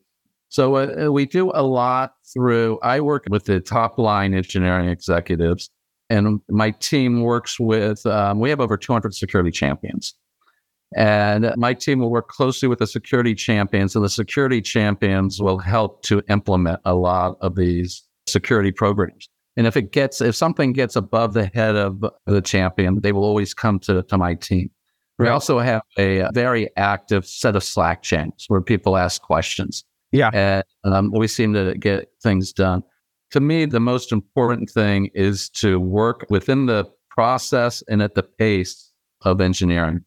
So 0.48 0.76
uh, 0.76 1.10
we 1.10 1.26
do 1.26 1.50
a 1.54 1.62
lot 1.62 2.14
through, 2.32 2.78
I 2.82 3.00
work 3.00 3.24
with 3.28 3.44
the 3.44 3.60
top 3.60 3.98
line 3.98 4.34
engineering 4.34 4.88
executives, 4.88 5.70
and 6.10 6.40
my 6.48 6.70
team 6.70 7.22
works 7.22 7.58
with, 7.58 8.04
um, 8.06 8.38
we 8.38 8.50
have 8.50 8.60
over 8.60 8.76
200 8.76 9.14
security 9.14 9.50
champions. 9.50 10.14
And 10.96 11.52
my 11.56 11.74
team 11.74 11.98
will 11.98 12.10
work 12.10 12.28
closely 12.28 12.68
with 12.68 12.78
the 12.78 12.86
security 12.86 13.34
champions, 13.34 13.96
and 13.96 14.04
the 14.04 14.08
security 14.08 14.62
champions 14.62 15.40
will 15.40 15.58
help 15.58 16.02
to 16.02 16.22
implement 16.28 16.80
a 16.84 16.94
lot 16.94 17.36
of 17.40 17.56
these 17.56 18.02
security 18.26 18.70
programs. 18.70 19.28
And 19.56 19.66
if 19.66 19.76
it 19.76 19.92
gets, 19.92 20.20
if 20.20 20.34
something 20.34 20.72
gets 20.72 20.96
above 20.96 21.32
the 21.34 21.46
head 21.54 21.76
of 21.76 22.04
the 22.26 22.40
champion, 22.40 23.00
they 23.00 23.12
will 23.12 23.24
always 23.24 23.54
come 23.54 23.78
to, 23.80 24.02
to 24.02 24.18
my 24.18 24.34
team. 24.34 24.70
We 25.18 25.28
also 25.28 25.60
have 25.60 25.82
a 25.96 26.28
very 26.32 26.68
active 26.76 27.24
set 27.24 27.54
of 27.54 27.62
Slack 27.62 28.02
channels 28.02 28.46
where 28.48 28.60
people 28.60 28.96
ask 28.96 29.22
questions. 29.22 29.84
Yeah. 30.10 30.30
And 30.32 30.64
um, 30.84 31.12
we 31.12 31.28
seem 31.28 31.54
to 31.54 31.74
get 31.74 32.08
things 32.20 32.52
done. 32.52 32.82
To 33.30 33.40
me, 33.40 33.64
the 33.64 33.80
most 33.80 34.10
important 34.10 34.70
thing 34.70 35.10
is 35.14 35.48
to 35.50 35.78
work 35.78 36.26
within 36.30 36.66
the 36.66 36.86
process 37.10 37.82
and 37.88 38.02
at 38.02 38.14
the 38.16 38.24
pace 38.24 38.92
of 39.22 39.40
engineering. 39.40 40.04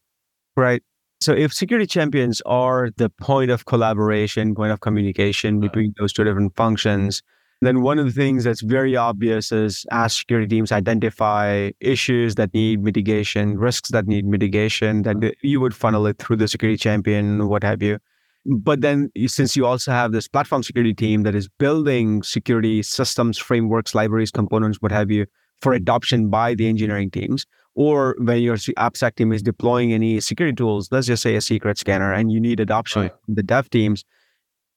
Right. 0.57 0.81
So 1.21 1.33
if 1.33 1.53
security 1.53 1.85
champions 1.87 2.41
are 2.45 2.89
the 2.97 3.09
point 3.09 3.51
of 3.51 3.65
collaboration, 3.65 4.55
point 4.55 4.71
of 4.71 4.81
communication 4.81 5.59
between 5.59 5.93
those 5.99 6.13
two 6.13 6.23
different 6.23 6.55
functions, 6.55 7.21
then 7.61 7.81
one 7.81 7.99
of 7.99 8.05
the 8.05 8.11
things 8.11 8.43
that's 8.43 8.61
very 8.61 8.95
obvious 8.95 9.51
is 9.51 9.85
as 9.91 10.15
security 10.15 10.47
teams 10.47 10.71
identify 10.71 11.71
issues 11.79 12.35
that 12.35 12.53
need 12.53 12.83
mitigation, 12.83 13.57
risks 13.57 13.91
that 13.91 14.07
need 14.07 14.25
mitigation, 14.25 15.03
that 15.03 15.35
you 15.41 15.59
would 15.59 15.75
funnel 15.75 16.07
it 16.07 16.17
through 16.19 16.37
the 16.37 16.47
security 16.47 16.77
champion, 16.77 17.47
what 17.47 17.63
have 17.63 17.81
you. 17.83 17.99
But 18.45 18.81
then, 18.81 19.11
since 19.27 19.55
you 19.55 19.65
also 19.65 19.91
have 19.91 20.11
this 20.11 20.27
platform 20.27 20.63
security 20.63 20.93
team 20.93 21.23
that 21.23 21.35
is 21.35 21.49
building 21.59 22.23
security 22.23 22.81
systems, 22.81 23.37
frameworks, 23.37 23.93
libraries, 23.93 24.31
components, 24.31 24.77
what 24.81 24.91
have 24.91 25.11
you, 25.11 25.25
for 25.61 25.73
adoption 25.73 26.29
by 26.29 26.55
the 26.55 26.67
engineering 26.67 27.11
teams, 27.11 27.45
or 27.77 28.15
when 28.17 28.41
your 28.41 28.55
AppSec 28.55 29.15
team 29.15 29.31
is 29.31 29.43
deploying 29.43 29.93
any 29.93 30.19
security 30.19 30.55
tools, 30.55 30.89
let's 30.91 31.05
just 31.05 31.21
say 31.21 31.35
a 31.35 31.41
secret 31.41 31.77
scanner, 31.77 32.11
and 32.11 32.31
you 32.31 32.39
need 32.39 32.59
adoption 32.59 33.03
right. 33.03 33.13
the 33.27 33.43
dev 33.43 33.69
teams, 33.69 34.03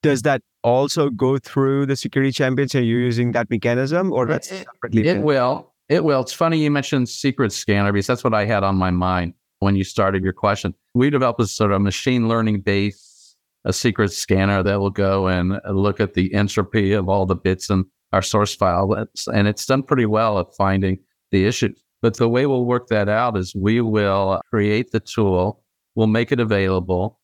does 0.02 0.20
that 0.22 0.42
also 0.62 1.08
go 1.08 1.38
through 1.38 1.86
the 1.86 1.96
security 1.96 2.30
champions 2.30 2.74
and 2.74 2.86
you're 2.86 3.00
using 3.00 3.32
that 3.32 3.48
mechanism 3.48 4.12
or 4.12 4.26
that's 4.26 4.52
it, 4.52 4.66
separately? 4.66 5.08
It 5.08 5.22
will. 5.22 5.72
It 5.88 6.04
will. 6.04 6.20
It's 6.20 6.34
funny 6.34 6.58
you 6.58 6.70
mentioned 6.70 7.08
secret 7.08 7.52
scanner 7.52 7.90
because 7.90 8.06
that's 8.06 8.22
what 8.22 8.34
I 8.34 8.44
had 8.44 8.64
on 8.64 8.76
my 8.76 8.90
mind 8.90 9.32
when 9.60 9.76
you 9.76 9.82
started 9.82 10.22
your 10.22 10.34
question. 10.34 10.74
We 10.92 11.08
developed 11.08 11.40
a 11.40 11.46
sort 11.46 11.72
of 11.72 11.80
machine 11.80 12.28
learning 12.28 12.60
based 12.60 13.36
a 13.64 13.72
secret 13.72 14.12
scanner 14.12 14.62
that 14.62 14.78
will 14.78 14.90
go 14.90 15.26
and 15.26 15.58
look 15.70 16.00
at 16.00 16.12
the 16.12 16.34
entropy 16.34 16.92
of 16.92 17.08
all 17.08 17.24
the 17.24 17.34
bits 17.34 17.70
in 17.70 17.86
our 18.12 18.22
source 18.22 18.54
file. 18.54 19.06
And 19.32 19.48
it's 19.48 19.64
done 19.64 19.84
pretty 19.84 20.06
well 20.06 20.38
at 20.38 20.54
finding 20.54 20.98
the 21.30 21.46
issues. 21.46 21.82
But 22.02 22.16
the 22.16 22.28
way 22.28 22.46
we'll 22.46 22.64
work 22.64 22.88
that 22.88 23.08
out 23.08 23.36
is 23.36 23.54
we 23.54 23.80
will 23.80 24.40
create 24.48 24.90
the 24.92 25.00
tool, 25.00 25.62
we'll 25.94 26.06
make 26.06 26.32
it 26.32 26.40
available, 26.40 27.20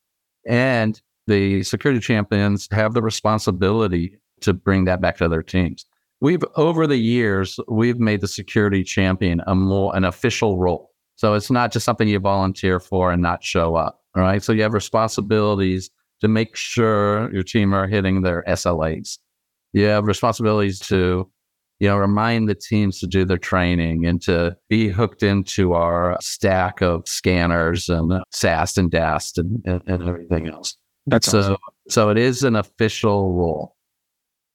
and 0.46 1.00
the 1.26 1.62
security 1.62 2.00
champions 2.00 2.68
have 2.70 2.94
the 2.94 3.02
responsibility 3.02 4.18
to 4.40 4.52
bring 4.52 4.84
that 4.84 5.00
back 5.00 5.16
to 5.16 5.28
their 5.28 5.42
teams. 5.42 5.86
We've 6.20 6.44
over 6.56 6.86
the 6.86 6.96
years, 6.96 7.58
we've 7.68 7.98
made 7.98 8.20
the 8.20 8.28
security 8.28 8.84
champion 8.84 9.42
a 9.46 9.54
more 9.54 9.94
an 9.96 10.04
official 10.04 10.58
role. 10.58 10.90
So 11.16 11.34
it's 11.34 11.50
not 11.50 11.72
just 11.72 11.84
something 11.84 12.08
you 12.08 12.18
volunteer 12.18 12.78
for 12.78 13.10
and 13.10 13.22
not 13.22 13.42
show 13.42 13.74
up. 13.74 14.00
All 14.14 14.22
right. 14.22 14.42
So 14.42 14.52
you 14.52 14.62
have 14.62 14.72
responsibilities 14.72 15.90
to 16.20 16.28
make 16.28 16.56
sure 16.56 17.32
your 17.32 17.42
team 17.42 17.74
are 17.74 17.86
hitting 17.86 18.22
their 18.22 18.44
SLAs. 18.48 19.18
You 19.72 19.84
have 19.86 20.06
responsibilities 20.06 20.78
to, 20.80 21.30
you 21.78 21.88
know, 21.88 21.96
remind 21.96 22.48
the 22.48 22.54
teams 22.54 22.98
to 23.00 23.06
do 23.06 23.24
their 23.24 23.38
training 23.38 24.06
and 24.06 24.22
to 24.22 24.56
be 24.68 24.88
hooked 24.88 25.22
into 25.22 25.74
our 25.74 26.16
stack 26.20 26.80
of 26.80 27.06
scanners 27.06 27.88
and 27.88 28.22
SAST 28.32 28.78
and 28.78 28.90
DAST 28.90 29.38
and, 29.38 29.62
and, 29.66 29.82
and 29.86 30.08
everything 30.08 30.48
else. 30.48 30.76
That's 31.06 31.30
so. 31.30 31.40
Awesome. 31.40 31.56
So 31.88 32.10
it 32.10 32.18
is 32.18 32.42
an 32.42 32.56
official 32.56 33.32
role. 33.32 33.76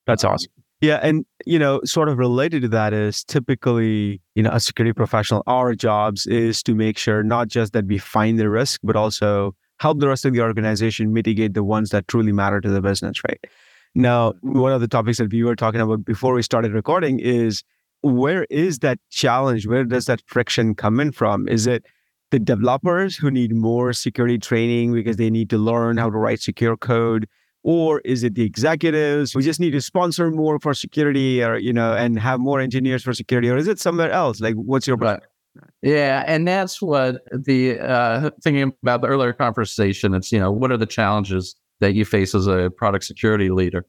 That's 0.05 0.23
um, 0.23 0.33
awesome. 0.33 0.51
Yeah, 0.81 0.99
and 1.03 1.25
you 1.45 1.59
know, 1.59 1.79
sort 1.85 2.09
of 2.09 2.17
related 2.17 2.63
to 2.63 2.67
that 2.69 2.91
is 2.91 3.23
typically, 3.23 4.19
you 4.33 4.41
know, 4.41 4.49
a 4.51 4.59
security 4.59 4.93
professional, 4.93 5.43
our 5.45 5.75
jobs 5.75 6.25
is 6.25 6.63
to 6.63 6.73
make 6.73 6.97
sure 6.97 7.21
not 7.21 7.49
just 7.49 7.73
that 7.73 7.85
we 7.85 7.99
find 7.99 8.39
the 8.39 8.49
risk, 8.49 8.81
but 8.83 8.95
also 8.95 9.55
help 9.79 9.99
the 9.99 10.07
rest 10.07 10.25
of 10.25 10.33
the 10.33 10.41
organization 10.41 11.13
mitigate 11.13 11.53
the 11.53 11.63
ones 11.63 11.91
that 11.91 12.07
truly 12.07 12.31
matter 12.31 12.59
to 12.61 12.69
the 12.69 12.81
business, 12.81 13.21
right? 13.27 13.39
Now, 13.93 14.33
one 14.41 14.71
of 14.71 14.81
the 14.81 14.87
topics 14.87 15.17
that 15.17 15.31
we 15.31 15.43
were 15.43 15.55
talking 15.55 15.81
about 15.81 16.05
before 16.05 16.33
we 16.33 16.41
started 16.41 16.71
recording 16.71 17.19
is 17.19 17.63
where 18.01 18.45
is 18.49 18.79
that 18.79 18.99
challenge? 19.09 19.67
Where 19.67 19.83
does 19.83 20.05
that 20.05 20.21
friction 20.25 20.75
come 20.75 20.99
in 20.99 21.11
from? 21.11 21.47
Is 21.47 21.67
it 21.67 21.85
the 22.31 22.39
developers 22.39 23.15
who 23.15 23.29
need 23.29 23.53
more 23.53 23.93
security 23.93 24.37
training 24.37 24.93
because 24.93 25.17
they 25.17 25.29
need 25.29 25.49
to 25.49 25.57
learn 25.57 25.97
how 25.97 26.09
to 26.09 26.17
write 26.17 26.41
secure 26.41 26.77
code 26.77 27.27
or 27.63 27.99
is 28.01 28.23
it 28.23 28.33
the 28.35 28.43
executives 28.43 29.33
who 29.33 29.41
just 29.41 29.59
need 29.59 29.71
to 29.71 29.81
sponsor 29.81 30.31
more 30.31 30.59
for 30.59 30.73
security 30.73 31.43
or 31.43 31.57
you 31.57 31.73
know 31.73 31.93
and 31.93 32.17
have 32.17 32.39
more 32.39 32.59
engineers 32.59 33.03
for 33.03 33.13
security 33.13 33.49
or 33.49 33.57
is 33.57 33.67
it 33.67 33.79
somewhere 33.79 34.11
else 34.11 34.39
like 34.39 34.55
what's 34.55 34.87
your 34.87 34.97
right. 34.97 35.21
yeah 35.81 36.23
and 36.25 36.47
that's 36.47 36.81
what 36.81 37.17
the 37.31 37.79
uh, 37.79 38.31
thinking 38.41 38.73
about 38.81 39.01
the 39.01 39.07
earlier 39.07 39.33
conversation 39.33 40.13
it's 40.13 40.31
you 40.31 40.39
know 40.39 40.51
what 40.51 40.71
are 40.71 40.77
the 40.77 40.85
challenges 40.85 41.55
that 41.81 41.93
you 41.93 42.05
face 42.05 42.33
as 42.33 42.47
a 42.47 42.71
product 42.77 43.03
security 43.03 43.49
leader 43.49 43.85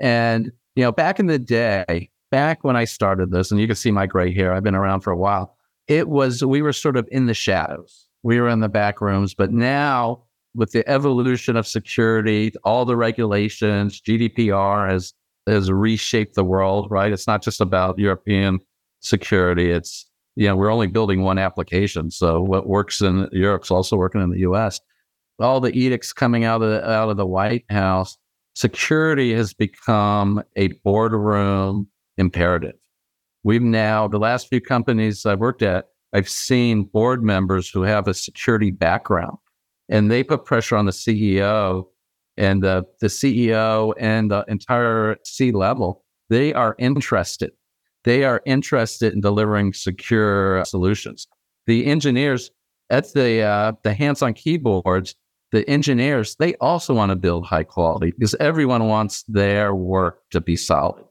and 0.00 0.52
you 0.74 0.84
know 0.84 0.92
back 0.92 1.18
in 1.18 1.26
the 1.26 1.38
day 1.38 2.10
back 2.30 2.62
when 2.62 2.76
i 2.76 2.84
started 2.84 3.30
this 3.30 3.50
and 3.50 3.60
you 3.60 3.66
can 3.66 3.76
see 3.76 3.90
my 3.90 4.06
gray 4.06 4.32
hair 4.32 4.52
i've 4.52 4.62
been 4.62 4.74
around 4.74 5.00
for 5.00 5.10
a 5.10 5.16
while 5.16 5.56
it 5.88 6.08
was 6.08 6.44
we 6.44 6.62
were 6.62 6.72
sort 6.72 6.96
of 6.96 7.08
in 7.10 7.26
the 7.26 7.34
shadows. 7.34 8.06
We 8.22 8.40
were 8.40 8.48
in 8.48 8.60
the 8.60 8.68
back 8.68 9.00
rooms, 9.00 9.34
but 9.34 9.52
now 9.52 10.24
with 10.54 10.72
the 10.72 10.88
evolution 10.88 11.56
of 11.56 11.66
security, 11.66 12.52
all 12.64 12.84
the 12.84 12.96
regulations, 12.96 14.00
GDPR 14.00 14.90
has 14.90 15.12
has 15.46 15.70
reshaped 15.70 16.34
the 16.34 16.44
world, 16.44 16.90
right? 16.90 17.12
It's 17.12 17.28
not 17.28 17.42
just 17.42 17.60
about 17.60 17.98
European 17.98 18.58
security. 19.00 19.70
It's 19.70 20.10
you 20.34 20.48
know, 20.48 20.56
we're 20.56 20.72
only 20.72 20.88
building 20.88 21.22
one 21.22 21.38
application. 21.38 22.10
So 22.10 22.42
what 22.42 22.66
works 22.66 23.00
in 23.00 23.28
Europe's 23.32 23.70
also 23.70 23.96
working 23.96 24.20
in 24.20 24.30
the 24.30 24.40
US. 24.40 24.80
All 25.38 25.60
the 25.60 25.76
edicts 25.76 26.12
coming 26.12 26.44
out 26.44 26.62
of 26.62 26.70
the, 26.70 26.90
out 26.90 27.10
of 27.10 27.16
the 27.16 27.26
White 27.26 27.64
House, 27.68 28.16
security 28.54 29.34
has 29.34 29.52
become 29.52 30.42
a 30.56 30.68
boardroom 30.84 31.88
imperative. 32.16 32.76
We've 33.42 33.62
now, 33.62 34.08
the 34.08 34.18
last 34.18 34.48
few 34.48 34.60
companies 34.60 35.26
I've 35.26 35.38
worked 35.38 35.62
at, 35.62 35.86
I've 36.12 36.28
seen 36.28 36.84
board 36.84 37.22
members 37.22 37.68
who 37.68 37.82
have 37.82 38.08
a 38.08 38.14
security 38.14 38.70
background 38.70 39.36
and 39.88 40.10
they 40.10 40.24
put 40.24 40.44
pressure 40.44 40.76
on 40.76 40.86
the 40.86 40.92
CEO 40.92 41.86
and 42.36 42.62
the, 42.62 42.84
the 43.00 43.06
CEO 43.06 43.94
and 43.98 44.30
the 44.30 44.44
entire 44.48 45.16
C 45.24 45.52
level. 45.52 46.04
They 46.28 46.52
are 46.54 46.74
interested. 46.78 47.52
They 48.04 48.24
are 48.24 48.42
interested 48.46 49.12
in 49.12 49.20
delivering 49.20 49.72
secure 49.72 50.64
solutions. 50.64 51.26
The 51.66 51.86
engineers 51.86 52.50
at 52.90 53.12
the 53.14 53.42
uh, 53.42 53.72
the 53.82 53.94
hands-on 53.94 54.34
keyboards, 54.34 55.16
the 55.56 55.68
engineers 55.70 56.36
they 56.38 56.54
also 56.56 56.92
want 56.92 57.08
to 57.08 57.16
build 57.16 57.46
high 57.46 57.64
quality 57.64 58.10
because 58.10 58.34
everyone 58.34 58.88
wants 58.88 59.22
their 59.22 59.74
work 59.74 60.20
to 60.30 60.38
be 60.38 60.54
solid. 60.54 61.02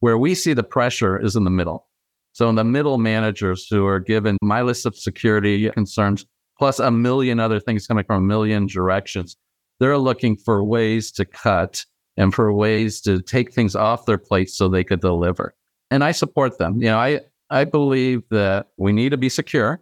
Where 0.00 0.18
we 0.18 0.34
see 0.34 0.52
the 0.52 0.62
pressure 0.62 1.18
is 1.18 1.34
in 1.34 1.44
the 1.44 1.50
middle. 1.50 1.88
So 2.32 2.50
in 2.50 2.56
the 2.56 2.64
middle 2.64 2.98
managers 2.98 3.66
who 3.70 3.86
are 3.86 3.98
given 3.98 4.36
my 4.42 4.60
list 4.60 4.84
of 4.84 4.94
security 4.94 5.70
concerns, 5.70 6.26
plus 6.58 6.78
a 6.78 6.90
million 6.90 7.40
other 7.40 7.58
things 7.58 7.86
coming 7.86 8.04
from 8.04 8.22
a 8.22 8.26
million 8.26 8.66
directions, 8.66 9.34
they're 9.80 9.96
looking 9.96 10.36
for 10.36 10.62
ways 10.62 11.10
to 11.12 11.24
cut 11.24 11.82
and 12.18 12.34
for 12.34 12.52
ways 12.52 13.00
to 13.00 13.22
take 13.22 13.54
things 13.54 13.74
off 13.74 14.04
their 14.04 14.18
plate 14.18 14.50
so 14.50 14.68
they 14.68 14.84
could 14.84 15.00
deliver. 15.00 15.54
And 15.90 16.04
I 16.04 16.12
support 16.12 16.58
them. 16.58 16.82
You 16.82 16.88
know, 16.88 16.98
I, 16.98 17.20
I 17.48 17.64
believe 17.64 18.24
that 18.30 18.66
we 18.76 18.92
need 18.92 19.08
to 19.10 19.16
be 19.16 19.30
secure. 19.30 19.80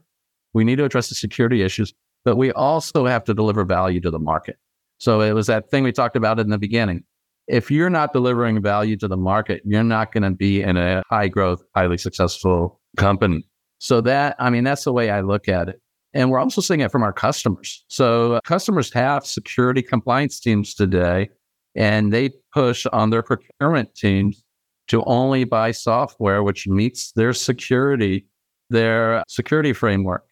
We 0.53 0.63
need 0.63 0.77
to 0.77 0.85
address 0.85 1.09
the 1.09 1.17
security 1.17 1.63
issues, 1.63 1.93
but 2.25 2.37
we 2.37 2.53
also 2.53 3.07
have 3.07 3.25
to 3.25 3.35
deliver 3.35 3.65
value 3.65 4.01
to 4.01 4.11
the 4.11 4.19
market. 4.19 4.57
So 4.99 5.21
it 5.21 5.33
was 5.33 5.47
that 5.49 5.71
thing 5.71 5.85
we 5.85 5.93
talked 5.93 6.17
about 6.17 6.39
in 6.41 6.49
the 6.49 6.59
beginning 6.59 7.05
if 7.47 7.71
you're 7.71 7.91
not 7.91 8.13
delivering 8.13 8.63
value 8.63 8.97
to 8.97 9.09
the 9.09 9.17
market, 9.17 9.63
you're 9.65 9.85
not 9.85 10.13
going 10.13 10.23
to 10.23 10.31
be 10.31 10.63
in 10.63 10.77
a 10.77 11.03
high 11.11 11.29
growth, 11.29 11.63
highly 11.75 11.99
successful 11.99 12.81
company. 12.97 13.47
So 13.79 14.01
that, 14.03 14.37
I 14.39 14.51
mean, 14.51 14.65
that's 14.65 14.85
the 14.85 14.93
way 14.93 15.11
I 15.11 15.21
look 15.21 15.49
at 15.49 15.69
it. 15.69 15.81
And 16.15 16.31
we're 16.31 16.39
also 16.39 16.61
seeing 16.61 16.81
it 16.81 16.93
from 16.93 17.03
our 17.03 17.13
customers. 17.13 17.85
So 17.89 18.41
customers 18.45 18.93
have 18.95 19.27
security 19.27 19.83
compliance 19.83 20.39
teams 20.39 20.75
today, 20.75 21.29
and 21.75 22.13
they 22.13 22.31
push 22.53 22.87
on 22.93 23.11
their 23.11 23.23
procurement 23.23 23.95
teams 23.95 24.43
to 24.89 25.03
only 25.05 25.45
buy 25.45 25.73
software 25.73 26.43
which 26.43 26.69
meets 26.69 27.13
their 27.13 27.33
security, 27.33 28.27
their 28.71 29.25
security 29.29 29.73
framework. 29.73 30.25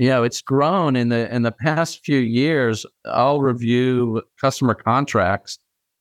You 0.00 0.08
know, 0.08 0.22
it's 0.22 0.40
grown 0.40 0.96
in 0.96 1.10
the 1.10 1.32
in 1.32 1.42
the 1.42 1.52
past 1.52 2.02
few 2.06 2.20
years. 2.20 2.86
I'll 3.04 3.42
review 3.42 4.22
customer 4.40 4.72
contracts 4.72 5.58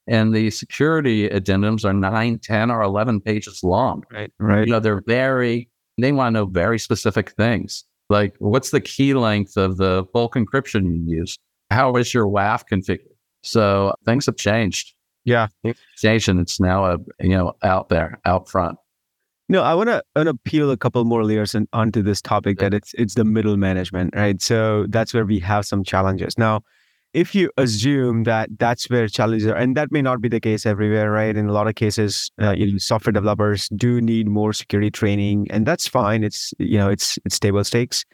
and 0.08 0.34
the 0.34 0.52
security 0.52 1.28
addendums 1.28 1.84
are 1.84 1.92
9 1.92 2.40
10 2.40 2.72
or 2.72 2.82
11 2.82 3.20
pages 3.20 3.62
long. 3.62 4.04
Right. 4.10 4.32
Right. 4.40 4.66
You 4.66 4.72
know 4.72 4.80
they're 4.80 5.04
very 5.06 5.70
they 5.98 6.14
want 6.14 6.34
to 6.34 6.40
know 6.40 6.46
very 6.46 6.80
specific 6.80 7.32
things 7.32 7.84
like 8.10 8.36
what's 8.40 8.72
the 8.72 8.80
key 8.80 9.16
length 9.16 9.58
of 9.58 9.76
the 9.76 10.06
bulk 10.14 10.36
encryption 10.36 10.86
you 10.86 11.18
use? 11.18 11.38
How 11.70 11.98
is 11.98 12.14
your 12.14 12.26
waf 12.26 12.64
configured? 12.72 13.18
So 13.44 13.94
things 14.06 14.26
have 14.28 14.38
changed. 14.38 14.94
Yeah. 15.26 15.48
Changed 15.98 16.30
and 16.30 16.40
it's 16.40 16.62
now 16.62 16.86
a, 16.86 16.98
you 17.20 17.38
know 17.38 17.52
out 17.64 17.90
there 17.90 18.22
out 18.24 18.48
front 18.48 18.78
no, 19.50 19.64
I 19.64 19.74
want 19.74 19.90
to 19.90 20.04
want 20.16 20.28
to 20.28 20.36
peel 20.46 20.70
a 20.70 20.78
couple 20.78 21.04
more 21.06 21.24
layers 21.24 21.56
in, 21.56 21.68
onto 21.74 22.04
this 22.04 22.22
topic 22.22 22.60
that 22.60 22.74
it's 22.74 22.94
it's 22.94 23.16
the 23.16 23.26
middle 23.26 23.58
management, 23.58 24.16
right? 24.16 24.40
So 24.42 24.86
that's 24.90 25.14
where 25.14 25.26
we 25.26 25.40
have 25.40 25.66
some 25.66 25.84
challenges. 25.84 26.38
Now, 26.38 26.62
if 27.14 27.34
you 27.34 27.50
assume 27.58 28.26
that 28.26 28.50
that's 28.60 28.88
where 28.92 29.08
challenges 29.08 29.48
are, 29.48 29.56
and 29.56 29.76
that 29.76 29.92
may 29.92 30.04
not 30.04 30.22
be 30.22 30.30
the 30.30 30.40
case 30.40 30.68
everywhere, 30.68 31.12
right? 31.12 31.36
In 31.36 31.48
a 31.48 31.52
lot 31.52 31.68
of 31.68 31.74
cases, 31.74 32.32
uh, 32.40 32.52
you 32.52 32.72
know, 32.72 32.78
software 32.78 33.12
developers 33.12 33.68
do 33.70 34.00
need 34.00 34.28
more 34.28 34.54
security 34.54 34.92
training, 34.92 35.48
and 35.50 35.66
that's 35.66 35.88
fine. 35.88 36.24
It's 36.24 36.54
you 36.60 36.78
know, 36.78 36.90
it's 36.90 37.18
it's 37.26 37.40
table 37.40 37.64
stakes. 37.64 38.06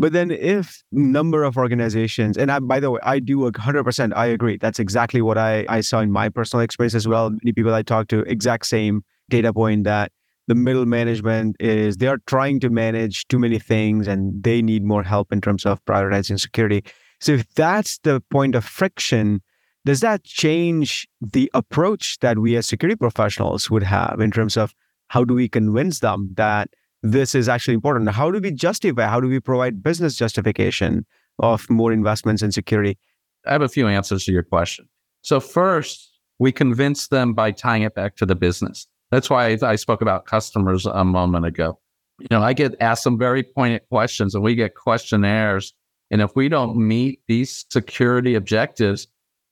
But 0.00 0.12
then, 0.12 0.32
if 0.32 0.82
number 0.90 1.44
of 1.44 1.56
organizations, 1.56 2.36
and 2.36 2.50
I, 2.50 2.58
by 2.58 2.80
the 2.80 2.90
way, 2.90 3.00
I 3.04 3.20
do 3.20 3.46
a 3.46 3.56
hundred 3.56 3.84
percent, 3.84 4.14
I 4.16 4.26
agree. 4.26 4.58
That's 4.58 4.80
exactly 4.80 5.22
what 5.22 5.38
I 5.38 5.64
I 5.68 5.80
saw 5.80 6.00
in 6.00 6.10
my 6.10 6.28
personal 6.28 6.64
experience 6.64 6.96
as 6.96 7.06
well. 7.06 7.30
Many 7.30 7.52
people 7.52 7.72
I 7.72 7.82
talked 7.82 8.10
to, 8.10 8.20
exact 8.22 8.66
same 8.66 9.04
data 9.30 9.52
point 9.52 9.84
that 9.84 10.10
the 10.46 10.54
middle 10.54 10.86
management 10.86 11.56
is 11.58 11.96
they 11.96 12.06
are 12.06 12.18
trying 12.26 12.60
to 12.60 12.70
manage 12.70 13.26
too 13.28 13.38
many 13.38 13.58
things 13.58 14.06
and 14.06 14.42
they 14.42 14.62
need 14.62 14.84
more 14.84 15.02
help 15.02 15.32
in 15.32 15.40
terms 15.40 15.66
of 15.66 15.84
prioritizing 15.84 16.38
security. 16.38 16.84
So 17.20 17.32
if 17.32 17.52
that's 17.54 17.98
the 17.98 18.22
point 18.30 18.54
of 18.54 18.64
friction, 18.64 19.40
does 19.84 20.00
that 20.00 20.24
change 20.24 21.08
the 21.20 21.50
approach 21.54 22.18
that 22.20 22.38
we 22.38 22.56
as 22.56 22.66
security 22.66 22.96
professionals 22.96 23.70
would 23.70 23.82
have 23.82 24.20
in 24.20 24.30
terms 24.30 24.56
of 24.56 24.74
how 25.08 25.24
do 25.24 25.34
we 25.34 25.48
convince 25.48 26.00
them 26.00 26.30
that 26.34 26.70
this 27.02 27.34
is 27.34 27.48
actually 27.48 27.74
important? 27.74 28.10
How 28.10 28.30
do 28.30 28.40
we 28.40 28.50
justify? 28.50 29.06
How 29.06 29.20
do 29.20 29.28
we 29.28 29.40
provide 29.40 29.82
business 29.82 30.16
justification 30.16 31.06
of 31.38 31.68
more 31.70 31.92
investments 31.92 32.42
in 32.42 32.52
security? 32.52 32.98
I 33.46 33.52
have 33.52 33.62
a 33.62 33.68
few 33.68 33.86
answers 33.86 34.24
to 34.24 34.32
your 34.32 34.42
question. 34.42 34.88
So, 35.22 35.40
first, 35.40 36.10
we 36.38 36.52
convince 36.52 37.08
them 37.08 37.34
by 37.34 37.52
tying 37.52 37.82
it 37.82 37.94
back 37.94 38.16
to 38.16 38.26
the 38.26 38.34
business. 38.34 38.86
That's 39.10 39.30
why 39.30 39.56
I 39.62 39.76
spoke 39.76 40.02
about 40.02 40.26
customers 40.26 40.86
a 40.86 41.04
moment 41.04 41.46
ago. 41.46 41.78
You 42.18 42.26
know, 42.30 42.42
I 42.42 42.52
get 42.52 42.74
asked 42.80 43.02
some 43.02 43.18
very 43.18 43.42
pointed 43.42 43.82
questions 43.88 44.34
and 44.34 44.42
we 44.42 44.54
get 44.54 44.74
questionnaires. 44.74 45.74
And 46.10 46.22
if 46.22 46.34
we 46.34 46.48
don't 46.48 46.76
meet 46.76 47.20
these 47.28 47.66
security 47.70 48.34
objectives, 48.34 49.06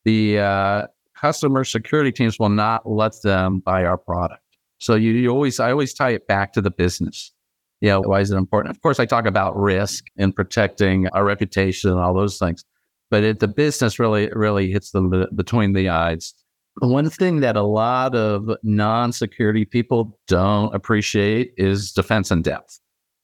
the 0.05 0.39
uh, 0.39 0.87
customer 1.17 1.65
security 1.65 2.13
teams 2.13 2.39
will 2.39 2.49
not 2.49 2.89
let 2.89 3.13
them 3.23 3.61
buy 3.61 3.85
our 3.85 3.99
product. 3.99 4.43
So 4.79 4.95
you, 4.95 5.13
you 5.13 5.31
always, 5.31 5.61
I 5.61 5.71
always 5.71 5.95
tie 5.95 6.11
it 6.11 6.27
back 6.27 6.53
to 6.55 6.61
the 6.61 6.71
business. 6.71 7.33
Know, 7.81 8.01
why 8.01 8.21
is 8.21 8.31
it 8.31 8.37
important? 8.37 8.75
Of 8.75 8.81
course, 8.81 8.99
I 8.99 9.05
talk 9.05 9.27
about 9.27 9.57
risk 9.57 10.07
and 10.17 10.35
protecting 10.35 11.07
our 11.09 11.25
reputation 11.25 11.91
and 11.91 12.01
all 12.01 12.15
those 12.15 12.39
things, 12.39 12.65
but 13.11 13.23
it, 13.23 13.41
the 13.41 13.49
business 13.49 13.99
really, 13.99 14.31
really 14.33 14.73
hits 14.73 14.91
them 14.93 15.27
between 15.35 15.75
the 15.75 15.91
eyes. 15.91 16.33
One 16.79 17.09
thing 17.09 17.41
that 17.41 17.57
a 17.57 17.63
lot 17.63 18.15
of 18.15 18.51
non-security 18.63 19.65
people 19.65 20.19
don't 20.27 20.75
appreciate 20.75 21.55
is 21.57 21.93
defense 21.93 22.31
in 22.31 22.43
depth. 22.43 22.81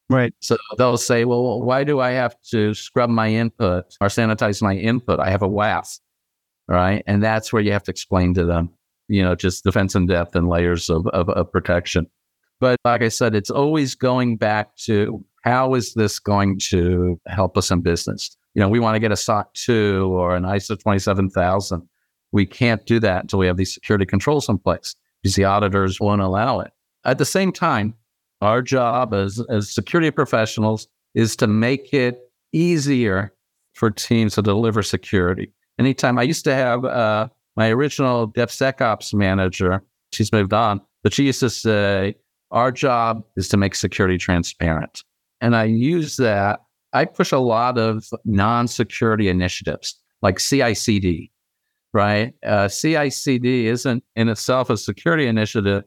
Right. 0.08 0.32
So 0.40 0.56
they'll 0.78 0.96
say, 0.96 1.24
well, 1.24 1.62
why 1.62 1.84
do 1.84 2.00
I 2.00 2.10
have 2.10 2.34
to 2.50 2.74
scrub 2.74 3.10
my 3.10 3.28
input 3.28 3.84
or 4.00 4.08
sanitize 4.08 4.62
my 4.62 4.74
input? 4.74 5.20
I 5.20 5.30
have 5.30 5.42
a 5.42 5.48
WAF 5.48 5.98
right? 6.70 7.02
And 7.06 7.22
that's 7.22 7.52
where 7.52 7.60
you 7.60 7.72
have 7.72 7.82
to 7.82 7.90
explain 7.90 8.32
to 8.34 8.46
them, 8.46 8.70
you 9.08 9.22
know, 9.22 9.34
just 9.34 9.64
defense 9.64 9.94
in 9.94 10.06
depth 10.06 10.36
and 10.36 10.48
layers 10.48 10.88
of, 10.88 11.06
of, 11.08 11.28
of 11.28 11.50
protection. 11.52 12.06
But 12.60 12.78
like 12.84 13.02
I 13.02 13.08
said, 13.08 13.34
it's 13.34 13.50
always 13.50 13.94
going 13.94 14.36
back 14.36 14.76
to 14.84 15.22
how 15.42 15.74
is 15.74 15.94
this 15.94 16.18
going 16.18 16.58
to 16.68 17.20
help 17.26 17.58
us 17.58 17.70
in 17.70 17.80
business? 17.80 18.36
You 18.54 18.60
know, 18.60 18.68
we 18.68 18.78
want 18.78 18.94
to 18.94 19.00
get 19.00 19.10
a 19.10 19.16
SOC 19.16 19.52
2 19.54 20.12
or 20.12 20.36
an 20.36 20.44
ISO 20.44 20.80
27000. 20.80 21.88
We 22.32 22.46
can't 22.46 22.84
do 22.86 23.00
that 23.00 23.22
until 23.22 23.38
we 23.38 23.46
have 23.46 23.56
these 23.56 23.74
security 23.74 24.06
controls 24.06 24.48
in 24.48 24.58
place 24.58 24.94
because 25.22 25.34
the 25.34 25.44
auditors 25.44 26.00
won't 26.00 26.22
allow 26.22 26.60
it. 26.60 26.72
At 27.04 27.18
the 27.18 27.24
same 27.24 27.52
time, 27.52 27.94
our 28.40 28.62
job 28.62 29.12
as, 29.12 29.42
as 29.50 29.72
security 29.72 30.10
professionals 30.10 30.88
is 31.14 31.36
to 31.36 31.46
make 31.46 31.92
it 31.92 32.30
easier 32.52 33.34
for 33.74 33.90
teams 33.90 34.34
to 34.34 34.42
deliver 34.42 34.82
security 34.82 35.52
anytime 35.80 36.18
I 36.18 36.22
used 36.22 36.44
to 36.44 36.54
have 36.54 36.84
uh, 36.84 37.28
my 37.56 37.70
original 37.70 38.30
DevSecOps 38.30 39.14
manager, 39.14 39.82
she's 40.12 40.30
moved 40.30 40.52
on, 40.52 40.80
but 41.02 41.12
she 41.12 41.24
used 41.24 41.40
to 41.40 41.50
say, 41.50 42.14
Our 42.52 42.70
job 42.70 43.24
is 43.36 43.48
to 43.48 43.56
make 43.56 43.74
security 43.74 44.18
transparent. 44.18 45.02
And 45.40 45.56
I 45.56 45.64
use 45.64 46.16
that. 46.18 46.60
I 46.92 47.06
push 47.06 47.32
a 47.32 47.38
lot 47.38 47.78
of 47.78 48.04
non 48.24 48.68
security 48.68 49.28
initiatives 49.28 49.98
like 50.22 50.38
CI 50.38 50.74
CD, 50.74 51.29
right? 51.92 52.34
Uh, 52.44 52.68
CI 52.68 53.10
CD 53.10 53.66
isn't 53.66 54.04
in 54.16 54.28
itself 54.28 54.70
a 54.70 54.76
security 54.76 55.26
initiative, 55.26 55.84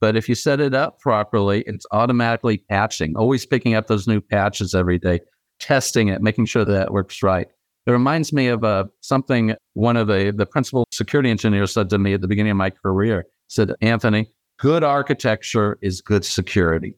but 0.00 0.16
if 0.16 0.28
you 0.28 0.34
set 0.34 0.60
it 0.60 0.74
up 0.74 1.00
properly, 1.00 1.62
it's 1.66 1.86
automatically 1.90 2.58
patching, 2.58 3.16
always 3.16 3.46
picking 3.46 3.74
up 3.74 3.86
those 3.86 4.06
new 4.06 4.20
patches 4.20 4.74
every 4.74 4.98
day, 4.98 5.20
testing 5.58 6.08
it, 6.08 6.20
making 6.20 6.46
sure 6.46 6.64
that 6.64 6.86
it 6.86 6.92
works 6.92 7.22
right. 7.22 7.48
It 7.86 7.92
reminds 7.92 8.32
me 8.32 8.48
of 8.48 8.64
uh, 8.64 8.84
something 9.00 9.54
one 9.74 9.96
of 9.96 10.08
the, 10.08 10.32
the 10.36 10.46
principal 10.46 10.84
security 10.92 11.30
engineers 11.30 11.72
said 11.72 11.88
to 11.90 11.98
me 11.98 12.14
at 12.14 12.20
the 12.20 12.28
beginning 12.28 12.50
of 12.50 12.56
my 12.56 12.70
career. 12.70 13.26
Said, 13.48 13.72
Anthony, 13.80 14.28
good 14.58 14.82
architecture 14.82 15.78
is 15.82 16.00
good 16.00 16.24
security. 16.24 16.96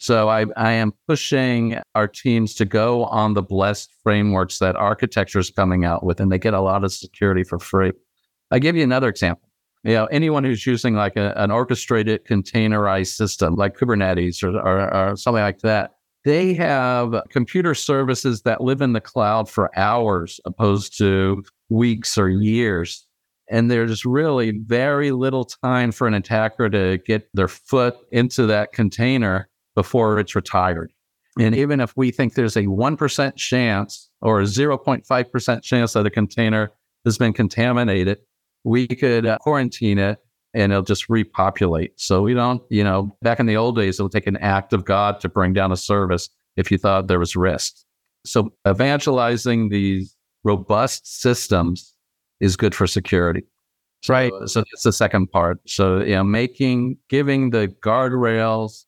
So 0.00 0.30
I, 0.30 0.46
I 0.56 0.72
am 0.72 0.94
pushing 1.06 1.78
our 1.94 2.08
teams 2.08 2.54
to 2.54 2.64
go 2.64 3.04
on 3.04 3.34
the 3.34 3.42
blessed 3.42 3.90
frameworks 4.02 4.58
that 4.58 4.74
architecture 4.74 5.38
is 5.38 5.50
coming 5.50 5.84
out 5.84 6.02
with, 6.02 6.20
and 6.20 6.32
they 6.32 6.38
get 6.38 6.54
a 6.54 6.60
lot 6.60 6.84
of 6.84 6.92
security 6.92 7.44
for 7.44 7.58
free. 7.58 7.92
I 8.50 8.60
give 8.60 8.76
you 8.76 8.82
another 8.82 9.10
example. 9.10 9.50
You 9.84 9.92
know, 9.92 10.06
anyone 10.06 10.42
who's 10.42 10.66
using 10.66 10.94
like 10.94 11.16
a, 11.16 11.34
an 11.36 11.50
orchestrated 11.50 12.24
containerized 12.24 13.14
system 13.14 13.56
like 13.56 13.76
Kubernetes 13.76 14.42
or, 14.42 14.58
or, 14.58 14.94
or 14.94 15.16
something 15.16 15.42
like 15.42 15.60
that, 15.60 15.96
they 16.24 16.54
have 16.54 17.22
computer 17.28 17.74
services 17.74 18.40
that 18.42 18.62
live 18.62 18.80
in 18.80 18.94
the 18.94 19.00
cloud 19.02 19.50
for 19.50 19.70
hours 19.78 20.40
opposed 20.46 20.96
to 20.96 21.44
weeks 21.68 22.16
or 22.16 22.30
years. 22.30 23.06
And 23.50 23.70
there's 23.70 24.06
really 24.06 24.52
very 24.64 25.10
little 25.10 25.44
time 25.44 25.92
for 25.92 26.06
an 26.06 26.14
attacker 26.14 26.70
to 26.70 26.98
get 27.06 27.28
their 27.34 27.48
foot 27.48 27.96
into 28.12 28.46
that 28.46 28.72
container 28.72 29.49
before 29.74 30.18
it's 30.18 30.34
retired. 30.34 30.92
And 31.38 31.54
even 31.54 31.80
if 31.80 31.96
we 31.96 32.10
think 32.10 32.34
there's 32.34 32.56
a 32.56 32.64
1% 32.64 33.36
chance 33.36 34.10
or 34.20 34.40
a 34.40 34.44
0.5% 34.44 35.62
chance 35.62 35.92
that 35.92 36.06
a 36.06 36.10
container 36.10 36.72
has 37.04 37.18
been 37.18 37.32
contaminated, 37.32 38.18
we 38.64 38.86
could 38.86 39.26
uh, 39.26 39.38
quarantine 39.38 39.98
it 39.98 40.18
and 40.54 40.72
it'll 40.72 40.82
just 40.82 41.08
repopulate. 41.08 41.98
So 41.98 42.22
we 42.22 42.34
don't, 42.34 42.62
you 42.70 42.82
know, 42.82 43.16
back 43.22 43.38
in 43.38 43.46
the 43.46 43.56
old 43.56 43.76
days, 43.76 43.98
it 43.98 44.02
would 44.02 44.12
take 44.12 44.26
an 44.26 44.36
act 44.38 44.72
of 44.72 44.84
God 44.84 45.20
to 45.20 45.28
bring 45.28 45.52
down 45.52 45.70
a 45.70 45.76
service 45.76 46.28
if 46.56 46.70
you 46.70 46.78
thought 46.78 47.06
there 47.06 47.20
was 47.20 47.36
risk. 47.36 47.76
So 48.26 48.52
evangelizing 48.68 49.68
these 49.68 50.16
robust 50.44 51.20
systems 51.20 51.94
is 52.40 52.56
good 52.56 52.74
for 52.74 52.86
security. 52.86 53.44
So, 54.02 54.14
right. 54.14 54.32
So 54.46 54.60
that's 54.60 54.82
the 54.82 54.92
second 54.92 55.30
part. 55.30 55.60
So, 55.66 56.00
you 56.00 56.14
know, 56.14 56.24
making, 56.24 56.96
giving 57.08 57.50
the 57.50 57.68
guardrails 57.82 58.84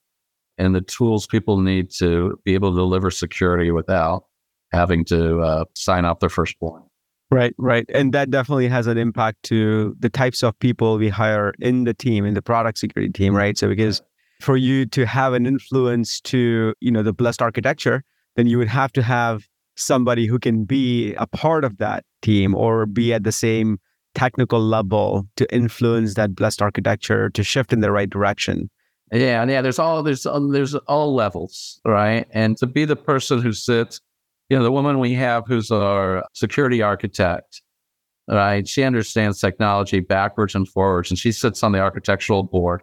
and 0.59 0.75
the 0.75 0.81
tools 0.81 1.27
people 1.27 1.59
need 1.59 1.91
to 1.99 2.39
be 2.45 2.55
able 2.55 2.71
to 2.71 2.77
deliver 2.77 3.11
security 3.11 3.71
without 3.71 4.25
having 4.73 5.05
to 5.07 5.41
uh, 5.41 5.65
sign 5.75 6.05
off 6.05 6.21
their 6.21 6.29
firstborn. 6.29 6.83
Right, 7.31 7.55
right. 7.57 7.87
And 7.89 8.13
that 8.13 8.31
definitely 8.31 8.69
has 8.69 8.87
an 8.87 8.99
impact 8.99 9.43
to 9.45 9.97
the 9.99 10.11
types 10.11 10.43
of 10.43 10.59
people 10.59 10.99
we 10.99 11.09
hire 11.09 11.55
in 11.61 11.85
the 11.85 11.95
team, 11.95 12.27
in 12.27 12.35
the 12.35 12.43
product 12.43 12.79
security 12.79 13.11
team, 13.11 13.35
right? 13.35 13.57
So 13.57 13.69
because 13.69 14.03
for 14.43 14.57
you 14.57 14.85
to 14.87 15.07
have 15.07 15.33
an 15.33 15.47
influence 15.47 16.21
to, 16.23 16.75
you 16.81 16.91
know, 16.91 17.03
the 17.03 17.15
blessed 17.15 17.41
architecture, 17.41 18.03
then 18.37 18.47
you 18.47 18.59
would 18.59 18.69
have 18.69 18.93
to 18.93 19.03
have 19.03 19.47
somebody 19.77 20.27
who 20.27 20.39
can 20.39 20.65
be 20.65 21.15
a 21.15 21.27
part 21.27 21.65
of 21.65 21.79
that 21.79 22.05
team 22.21 22.55
or 22.55 22.85
be 22.85 23.15
at 23.15 23.25
the 23.25 23.33
same 23.33 23.79
technical 24.15 24.61
level 24.61 25.27
to 25.37 25.55
influence 25.55 26.15
that 26.15 26.35
blessed 26.35 26.61
architecture 26.61 27.31
to 27.31 27.43
shift 27.43 27.73
in 27.73 27.81
the 27.81 27.91
right 27.91 28.11
direction. 28.11 28.69
Yeah, 29.13 29.43
and 29.43 29.51
yeah. 29.51 29.63
There's 29.63 29.79
all 29.79 30.03
there's 30.03 30.27
there's 30.51 30.75
all 30.75 31.15
levels, 31.15 31.81
right? 31.85 32.27
And 32.31 32.57
to 32.59 32.67
be 32.67 32.85
the 32.85 32.97
person 32.97 33.43
who 33.43 33.53
sits 33.53 34.01
you 34.53 34.59
know, 34.59 34.65
the 34.65 34.71
woman 34.71 34.99
we 34.99 35.15
have 35.15 35.45
who's 35.47 35.71
our 35.71 36.27
security 36.35 36.83
architect, 36.83 37.63
right? 38.29 38.69
She 38.69 38.83
understands 38.83 39.41
technology 39.41 40.01
backwards 40.01 40.55
and 40.55 40.69
forwards, 40.69 41.11
and 41.11 41.19
she 41.19 41.33
sits 41.33 41.63
on 41.63 41.73
the 41.73 41.81
architectural 41.81 42.43
board, 42.43 42.83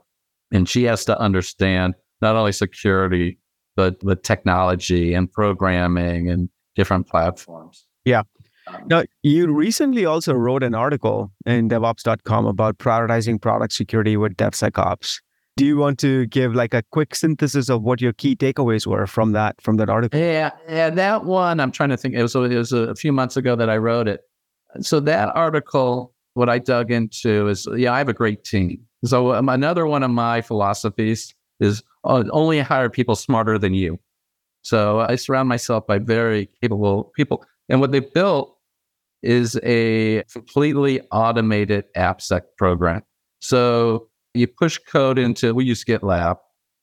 and 0.51 0.67
she 0.67 0.85
has 0.85 1.05
to 1.05 1.19
understand 1.19 1.93
not 2.23 2.35
only 2.35 2.53
security 2.53 3.37
but 3.75 3.99
the 3.99 4.15
technology 4.15 5.13
and 5.13 5.31
programming 5.31 6.27
and 6.31 6.49
different 6.75 7.07
platforms. 7.07 7.85
Yeah. 8.03 8.23
Um, 8.65 8.83
now, 8.87 9.03
you 9.21 9.53
recently 9.53 10.05
also 10.05 10.33
wrote 10.33 10.63
an 10.63 10.73
article 10.73 11.31
in 11.45 11.69
DevOps.com 11.69 12.47
about 12.47 12.79
prioritizing 12.79 13.39
product 13.39 13.73
security 13.73 14.17
with 14.17 14.35
DevSecOps 14.37 15.19
do 15.59 15.65
you 15.65 15.77
want 15.77 15.99
to 15.99 16.25
give 16.27 16.55
like 16.55 16.73
a 16.73 16.81
quick 16.91 17.13
synthesis 17.13 17.69
of 17.69 17.83
what 17.83 17.99
your 17.99 18.13
key 18.13 18.33
takeaways 18.35 18.87
were 18.87 19.05
from 19.05 19.33
that 19.33 19.61
from 19.61 19.75
that 19.77 19.89
article? 19.89 20.17
Yeah, 20.19 20.51
yeah, 20.69 20.89
that 20.89 21.25
one 21.25 21.59
I'm 21.59 21.71
trying 21.71 21.89
to 21.89 21.97
think. 21.97 22.15
It 22.15 22.21
was 22.21 22.33
it 22.35 22.55
was 22.55 22.71
a 22.71 22.95
few 22.95 23.11
months 23.11 23.35
ago 23.35 23.55
that 23.57 23.69
I 23.69 23.77
wrote 23.77 24.07
it. 24.07 24.21
So 24.79 24.99
that 25.01 25.35
article, 25.35 26.13
what 26.35 26.47
I 26.47 26.59
dug 26.59 26.91
into 26.91 27.49
is, 27.49 27.67
yeah, 27.75 27.91
I 27.91 27.97
have 27.97 28.07
a 28.07 28.13
great 28.13 28.43
team. 28.43 28.79
So 29.03 29.33
um, 29.33 29.49
another 29.49 29.85
one 29.85 30.03
of 30.03 30.11
my 30.11 30.41
philosophies 30.41 31.33
is 31.59 31.83
uh, 32.05 32.23
only 32.31 32.59
hire 32.59 32.89
people 32.89 33.15
smarter 33.15 33.57
than 33.57 33.73
you. 33.73 33.99
So 34.61 35.01
I 35.01 35.15
surround 35.15 35.49
myself 35.49 35.87
by 35.87 35.99
very 35.99 36.49
capable 36.61 37.11
people, 37.15 37.45
and 37.67 37.81
what 37.81 37.91
they 37.91 37.99
built 37.99 38.55
is 39.21 39.59
a 39.63 40.23
completely 40.31 41.01
automated 41.11 41.85
AppSec 41.97 42.43
program. 42.57 43.01
So 43.41 44.08
you 44.33 44.47
push 44.47 44.77
code 44.77 45.17
into, 45.17 45.53
we 45.53 45.65
use 45.65 45.83
GitLab, 45.83 46.37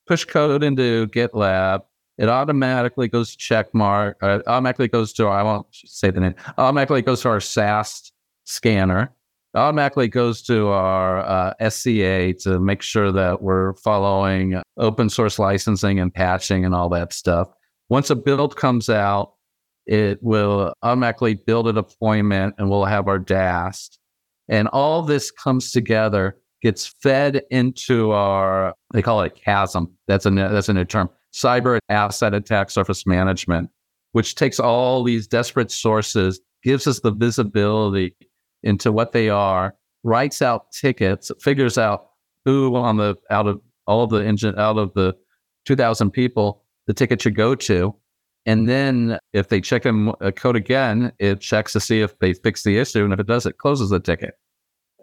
push 0.06 0.24
code 0.24 0.62
into 0.62 1.06
GitLab. 1.08 1.82
It 2.18 2.28
automatically 2.28 3.08
goes 3.08 3.36
to 3.36 3.38
Checkmarx, 3.38 4.14
uh, 4.22 4.42
automatically 4.46 4.88
goes 4.88 5.12
to, 5.14 5.28
I 5.28 5.42
won't 5.42 5.66
say 5.70 6.10
the 6.10 6.20
name, 6.20 6.34
automatically 6.56 7.02
goes 7.02 7.20
to 7.22 7.28
our 7.28 7.40
SAST 7.40 8.12
scanner. 8.44 9.12
automatically 9.54 10.08
goes 10.08 10.42
to 10.42 10.68
our 10.68 11.18
uh, 11.20 11.70
SCA 11.70 12.34
to 12.34 12.58
make 12.60 12.82
sure 12.82 13.10
that 13.12 13.42
we're 13.42 13.74
following 13.74 14.60
open 14.76 15.08
source 15.08 15.38
licensing 15.38 15.98
and 15.98 16.12
patching 16.12 16.64
and 16.64 16.74
all 16.74 16.88
that 16.90 17.12
stuff. 17.12 17.48
Once 17.88 18.10
a 18.10 18.16
build 18.16 18.56
comes 18.56 18.88
out, 18.88 19.34
it 19.86 20.18
will 20.22 20.72
automatically 20.82 21.34
build 21.34 21.68
a 21.68 21.72
deployment 21.72 22.54
and 22.58 22.68
we'll 22.68 22.84
have 22.84 23.08
our 23.08 23.18
DAST. 23.18 23.98
And 24.48 24.68
all 24.68 25.02
this 25.02 25.30
comes 25.30 25.70
together, 25.70 26.36
gets 26.62 26.86
fed 26.86 27.42
into 27.50 28.10
our, 28.12 28.74
they 28.92 29.02
call 29.02 29.20
it 29.22 29.38
CASM. 29.46 29.90
That's 30.06 30.26
a, 30.26 30.30
that's 30.30 30.68
a 30.68 30.74
new 30.74 30.84
term, 30.84 31.10
cyber 31.32 31.78
asset 31.88 32.34
attack 32.34 32.70
surface 32.70 33.06
management, 33.06 33.70
which 34.12 34.34
takes 34.34 34.58
all 34.58 35.02
these 35.02 35.26
desperate 35.26 35.70
sources, 35.70 36.40
gives 36.62 36.86
us 36.86 37.00
the 37.00 37.12
visibility 37.12 38.14
into 38.62 38.90
what 38.90 39.12
they 39.12 39.28
are, 39.28 39.74
writes 40.02 40.42
out 40.42 40.72
tickets, 40.72 41.30
figures 41.40 41.78
out 41.78 42.08
who 42.44 42.74
on 42.76 42.96
the, 42.96 43.16
out 43.30 43.46
of 43.46 43.60
all 43.86 44.02
of 44.02 44.10
the 44.10 44.24
engine, 44.24 44.58
out 44.58 44.78
of 44.78 44.92
the 44.94 45.14
2000 45.66 46.10
people, 46.10 46.62
the 46.86 46.94
ticket 46.94 47.20
should 47.20 47.34
go 47.34 47.54
to 47.54 47.94
and 48.46 48.68
then 48.68 49.18
if 49.32 49.48
they 49.48 49.60
check 49.60 49.84
in 49.84 50.14
a 50.20 50.28
uh, 50.28 50.30
code 50.30 50.54
again, 50.54 51.12
it 51.18 51.40
checks 51.40 51.72
to 51.72 51.80
see 51.80 52.00
if 52.00 52.16
they 52.20 52.32
fix 52.32 52.62
the 52.62 52.78
issue. 52.78 53.04
And 53.04 53.12
if 53.12 53.18
it 53.18 53.26
does, 53.26 53.44
it 53.44 53.58
closes 53.58 53.90
the 53.90 53.98
ticket. 53.98 54.34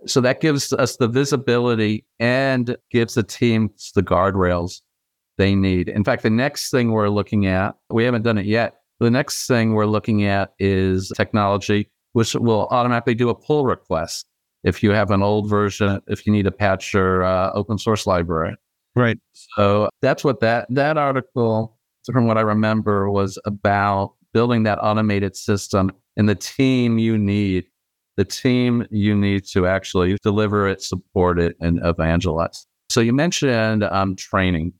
So 0.05 0.21
that 0.21 0.41
gives 0.41 0.73
us 0.73 0.97
the 0.97 1.07
visibility 1.07 2.05
and 2.19 2.75
gives 2.91 3.13
the 3.13 3.23
teams 3.23 3.91
the 3.95 4.03
guardrails 4.03 4.81
they 5.37 5.55
need. 5.55 5.89
In 5.89 6.03
fact, 6.03 6.23
the 6.23 6.29
next 6.29 6.69
thing 6.71 6.91
we're 6.91 7.09
looking 7.09 7.45
at, 7.45 7.75
we 7.89 8.03
haven't 8.03 8.23
done 8.23 8.37
it 8.37 8.45
yet. 8.45 8.81
The 8.99 9.11
next 9.11 9.47
thing 9.47 9.73
we're 9.73 9.85
looking 9.85 10.25
at 10.25 10.53
is 10.59 11.11
technology, 11.15 11.89
which 12.13 12.35
will 12.35 12.67
automatically 12.69 13.15
do 13.15 13.29
a 13.29 13.35
pull 13.35 13.65
request 13.65 14.25
if 14.63 14.81
you 14.81 14.91
have 14.91 15.11
an 15.11 15.21
old 15.21 15.49
version, 15.49 16.01
if 16.07 16.25
you 16.25 16.31
need 16.31 16.43
to 16.43 16.51
patch 16.51 16.93
your 16.93 17.23
uh, 17.23 17.51
open 17.53 17.77
source 17.77 18.07
library. 18.07 18.55
Right. 18.95 19.17
So 19.55 19.89
that's 20.01 20.23
what 20.23 20.39
that 20.41 20.67
that 20.69 20.97
article 20.97 21.77
from 22.11 22.27
what 22.27 22.37
I 22.37 22.41
remember, 22.41 23.09
was 23.09 23.39
about 23.45 24.13
building 24.33 24.63
that 24.63 24.79
automated 24.81 25.35
system 25.35 25.91
and 26.17 26.27
the 26.27 26.35
team 26.35 26.97
you 26.97 27.17
need, 27.17 27.65
the 28.17 28.26
team 28.26 28.86
you 28.91 29.15
need 29.15 29.45
to 29.45 29.65
actually 29.65 30.17
deliver 30.23 30.67
it, 30.67 30.82
support 30.82 31.39
it, 31.39 31.56
and 31.60 31.80
evangelize. 31.84 32.65
So 32.89 33.02
you 33.02 33.13
mentioned 33.13 33.84
um, 33.84 34.15
training, 34.15 34.73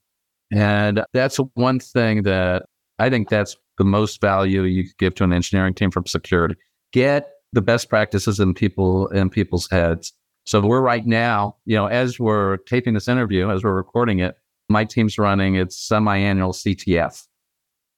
and 0.52 1.04
that's 1.14 1.38
one 1.56 1.80
thing 1.80 2.24
that 2.24 2.64
I 3.00 3.10
think 3.10 3.30
that's 3.30 3.56
the 3.78 3.84
most 3.84 4.22
value 4.22 4.64
you 4.64 4.84
could 4.84 4.98
give 4.98 5.16
to 5.16 5.24
an 5.24 5.34
engineering 5.34 5.74
team 5.74 5.90
from 5.90 6.06
security. 6.06 6.56
Get 6.92 7.30
the 7.54 7.62
best 7.62 7.90
practices 7.90 8.40
in 8.40 8.54
people 8.54 9.08
in 9.08 9.30
people's 9.30 9.70
heads. 9.70 10.14
So 10.46 10.60
we're 10.62 10.82
right 10.82 11.06
now, 11.06 11.56
you 11.66 11.76
know, 11.76 11.88
as 11.88 12.20
we're 12.20 12.58
taping 12.58 12.94
this 12.94 13.08
interview, 13.08 13.50
as 13.50 13.64
we're 13.64 13.74
recording 13.74 14.20
it, 14.20 14.36
my 14.70 14.84
team's 14.84 15.18
running 15.18 15.56
its 15.56 15.78
semi-annual 15.78 16.52
CTF. 16.52 17.26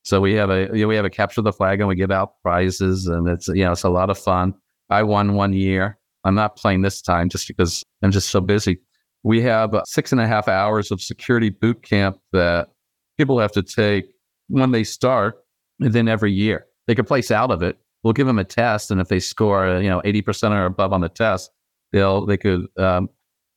So 0.04 0.21
we 0.21 0.34
have 0.36 0.52
a 0.52 0.69
you 0.74 0.84
know, 0.84 0.88
we 0.88 0.95
have 0.95 1.06
a 1.06 1.10
capture 1.10 1.41
the 1.41 1.52
flag 1.52 1.80
and 1.80 1.89
we 1.89 1.95
give 1.95 2.12
out 2.12 2.41
prizes 2.43 3.08
and 3.08 3.28
it's 3.28 3.48
you 3.48 3.63
know 3.63 3.71
it's 3.71 3.84
a 3.84 3.89
lot 3.89 4.10
of 4.10 4.17
fun. 4.17 4.54
I 4.89 5.04
won 5.04 5.34
one 5.34 5.54
year. 5.54 5.98
I'm 6.24 6.36
not 6.36 6.56
playing 6.56 6.82
this 6.82 7.02
time 7.02 7.30
just 7.30 7.48
because 7.48 7.84
I'm 8.02 8.12
just 8.12 8.30
so 8.30 8.41
busy. 8.41 8.80
We 9.24 9.41
have 9.41 9.76
six 9.86 10.12
and 10.12 10.21
a 10.21 10.28
half 10.28 10.48
hours 10.48 10.91
of 10.91 11.02
security 11.02 11.50
boot 11.50 11.82
camp 11.82 12.17
that 12.32 12.69
people 13.17 13.39
have 13.39 13.52
to 13.54 13.63
take 13.63 14.06
when 14.48 14.71
they 14.71 14.84
start, 14.84 15.43
and 15.80 15.93
then 15.93 16.08
every 16.08 16.32
year 16.32 16.67
they 16.88 16.95
can 16.95 17.06
place 17.06 17.32
out 17.32 17.52
of 17.52 17.62
it. 17.63 17.78
We'll 18.04 18.13
give 18.13 18.28
them 18.28 18.39
a 18.39 18.43
test, 18.43 18.91
and 18.91 19.02
if 19.02 19.08
they 19.08 19.19
score 19.19 19.80
you 19.80 19.89
know 19.89 20.02
80% 20.02 20.52
or 20.52 20.65
above 20.65 20.93
on 20.93 21.02
the 21.02 21.10
test, 21.10 21.52
they'll 21.91 22.26
they 22.26 22.38
could 22.38 22.67
um, 22.78 23.10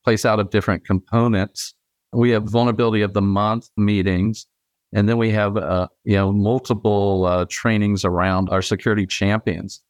place 0.03 0.25
out 0.25 0.39
of 0.39 0.49
different 0.49 0.85
components 0.85 1.75
we 2.13 2.31
have 2.31 2.43
vulnerability 2.43 3.01
of 3.01 3.13
the 3.13 3.21
month 3.21 3.69
meetings, 3.77 4.47
and 4.93 5.07
then 5.07 5.17
we 5.17 5.29
have 5.31 5.57
uh, 5.57 5.87
you 6.03 6.15
know 6.15 6.31
multiple 6.31 7.25
uh, 7.25 7.45
trainings 7.49 8.03
around 8.03 8.49
our 8.49 8.61
security 8.61 9.05
champions. 9.05 9.81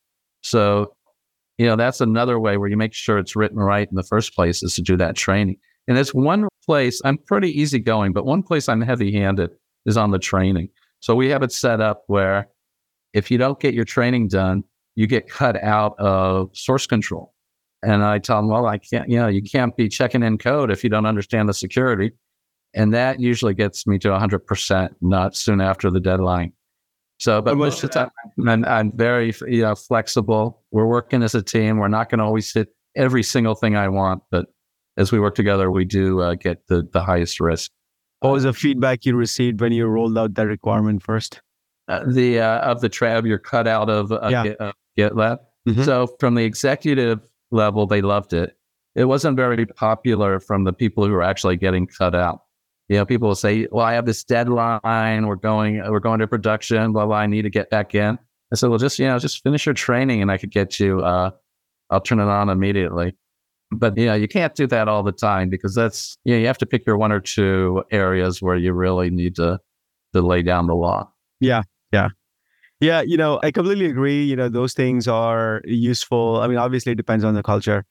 So 0.41 0.93
you 1.59 1.65
know 1.65 1.75
that's 1.75 2.01
another 2.01 2.39
way 2.39 2.57
where 2.57 2.69
you 2.69 2.77
make 2.77 2.93
sure 2.93 3.19
it's 3.19 3.35
written 3.35 3.57
right 3.59 3.87
in 3.87 3.95
the 3.95 4.03
first 4.03 4.33
place 4.33 4.63
is 4.63 4.73
to 4.75 4.81
do 4.81 4.97
that 4.97 5.15
training. 5.15 5.57
And 5.87 5.97
it's 5.97 6.13
one 6.13 6.47
place 6.65 7.01
I'm 7.03 7.17
pretty 7.17 7.51
easygoing, 7.59 8.13
but 8.13 8.25
one 8.25 8.43
place 8.43 8.69
I'm 8.69 8.81
heavy-handed 8.81 9.51
is 9.85 9.97
on 9.97 10.11
the 10.11 10.19
training. 10.19 10.69
So 11.01 11.15
we 11.15 11.29
have 11.29 11.43
it 11.43 11.51
set 11.51 11.81
up 11.81 12.03
where 12.07 12.47
if 13.13 13.29
you 13.29 13.37
don't 13.37 13.59
get 13.59 13.73
your 13.73 13.85
training 13.85 14.29
done, 14.29 14.63
you 14.95 15.07
get 15.07 15.29
cut 15.29 15.61
out 15.61 15.99
of 15.99 16.49
source 16.53 16.87
control. 16.87 17.33
And 17.81 18.03
I 18.03 18.19
tell 18.19 18.37
them, 18.37 18.49
well, 18.49 18.65
I 18.65 18.77
can't, 18.77 19.09
you 19.09 19.17
know, 19.17 19.27
you 19.27 19.41
can't 19.41 19.75
be 19.75 19.89
checking 19.89 20.23
in 20.23 20.37
code 20.37 20.71
if 20.71 20.83
you 20.83 20.89
don't 20.89 21.05
understand 21.05 21.49
the 21.49 21.53
security. 21.53 22.11
And 22.73 22.93
that 22.93 23.19
usually 23.19 23.53
gets 23.53 23.87
me 23.87 23.97
to 23.99 24.09
100%, 24.09 24.89
not 25.01 25.35
soon 25.35 25.59
after 25.59 25.89
the 25.89 25.99
deadline. 25.99 26.53
So, 27.19 27.41
but 27.41 27.57
most 27.57 27.83
of 27.83 27.91
the 27.91 27.99
time, 27.99 28.09
I'm, 28.47 28.65
I'm 28.65 28.91
very 28.95 29.33
you 29.47 29.61
know, 29.61 29.75
flexible. 29.75 30.63
We're 30.71 30.87
working 30.87 31.21
as 31.21 31.35
a 31.35 31.41
team. 31.41 31.77
We're 31.77 31.89
not 31.89 32.09
going 32.09 32.19
to 32.19 32.25
always 32.25 32.51
hit 32.53 32.69
every 32.95 33.23
single 33.23 33.55
thing 33.55 33.75
I 33.75 33.89
want, 33.89 34.23
but 34.31 34.47
as 34.97 35.11
we 35.11 35.19
work 35.19 35.35
together, 35.35 35.69
we 35.69 35.85
do 35.85 36.21
uh, 36.21 36.35
get 36.35 36.67
the, 36.67 36.87
the 36.91 37.01
highest 37.01 37.39
risk. 37.39 37.71
What 38.21 38.31
was 38.31 38.43
the 38.43 38.53
feedback 38.53 39.05
you 39.05 39.15
received 39.15 39.61
when 39.61 39.71
you 39.71 39.85
rolled 39.85 40.17
out 40.17 40.33
that 40.35 40.47
requirement 40.47 41.03
first? 41.03 41.41
Uh, 41.87 42.03
the 42.07 42.39
uh, 42.39 42.59
of 42.59 42.81
the 42.81 42.89
trap 42.89 43.25
you're 43.25 43.37
cut 43.37 43.67
out 43.67 43.89
of 43.89 44.11
uh, 44.11 44.27
yeah. 44.29 44.43
Get, 44.43 44.61
uh, 44.61 44.73
GitLab. 44.97 45.39
Mm-hmm. 45.67 45.83
So 45.83 46.07
from 46.19 46.35
the 46.35 46.43
executive 46.43 47.19
level, 47.51 47.87
they 47.87 48.01
loved 48.01 48.33
it. 48.33 48.55
It 48.95 49.05
wasn't 49.05 49.37
very 49.37 49.65
popular 49.65 50.39
from 50.39 50.65
the 50.65 50.73
people 50.73 51.05
who 51.05 51.11
were 51.11 51.23
actually 51.23 51.57
getting 51.57 51.87
cut 51.87 52.15
out. 52.15 52.41
You 52.89 52.97
know, 52.97 53.05
people 53.05 53.27
will 53.27 53.35
say, 53.35 53.67
"Well, 53.71 53.85
I 53.85 53.93
have 53.93 54.05
this 54.05 54.23
deadline. 54.23 55.27
We're 55.27 55.35
going, 55.35 55.77
we're 55.89 55.99
going 55.99 56.19
to 56.19 56.27
production. 56.27 56.91
Blah 56.91 57.05
blah. 57.05 57.17
I 57.17 57.27
need 57.27 57.43
to 57.43 57.49
get 57.49 57.69
back 57.69 57.95
in." 57.95 58.17
I 58.51 58.55
said, 58.55 58.69
"Well, 58.69 58.79
just 58.79 58.99
you 58.99 59.07
know, 59.07 59.19
just 59.19 59.43
finish 59.43 59.65
your 59.65 59.75
training, 59.75 60.21
and 60.21 60.31
I 60.31 60.37
could 60.37 60.51
get 60.51 60.79
you. 60.79 61.01
Uh, 61.01 61.31
I'll 61.89 62.01
turn 62.01 62.19
it 62.19 62.23
on 62.23 62.49
immediately." 62.49 63.15
But 63.71 63.95
yeah, 63.97 64.15
you 64.15 64.27
can't 64.27 64.55
do 64.55 64.65
that 64.67 64.87
all 64.87 65.03
the 65.03 65.11
time 65.11 65.49
because 65.49 65.75
that's 65.75 66.17
you 66.25 66.33
know, 66.33 66.39
you 66.39 66.47
have 66.47 66.57
to 66.57 66.65
pick 66.65 66.85
your 66.87 66.97
one 66.97 67.11
or 67.11 67.19
two 67.19 67.83
areas 67.91 68.41
where 68.41 68.57
you 68.57 68.73
really 68.73 69.11
need 69.11 69.35
to 69.35 69.59
to 70.13 70.21
lay 70.21 70.41
down 70.41 70.67
the 70.67 70.75
law. 70.75 71.11
Yeah, 71.39 71.63
yeah. 71.93 72.09
Yeah, 72.81 73.01
you 73.01 73.17
know, 73.17 73.39
I 73.43 73.51
completely 73.51 73.85
agree. 73.87 74.23
You 74.23 74.37
know, 74.37 74.47
those 74.47 74.73
things 74.73 75.07
are 75.07 75.61
useful. 75.65 76.39
I 76.39 76.47
mean, 76.47 76.57
obviously, 76.57 76.93
it 76.93 76.95
depends 76.95 77.25
on 77.25 77.33
the 77.35 77.43
culture, 77.43 77.85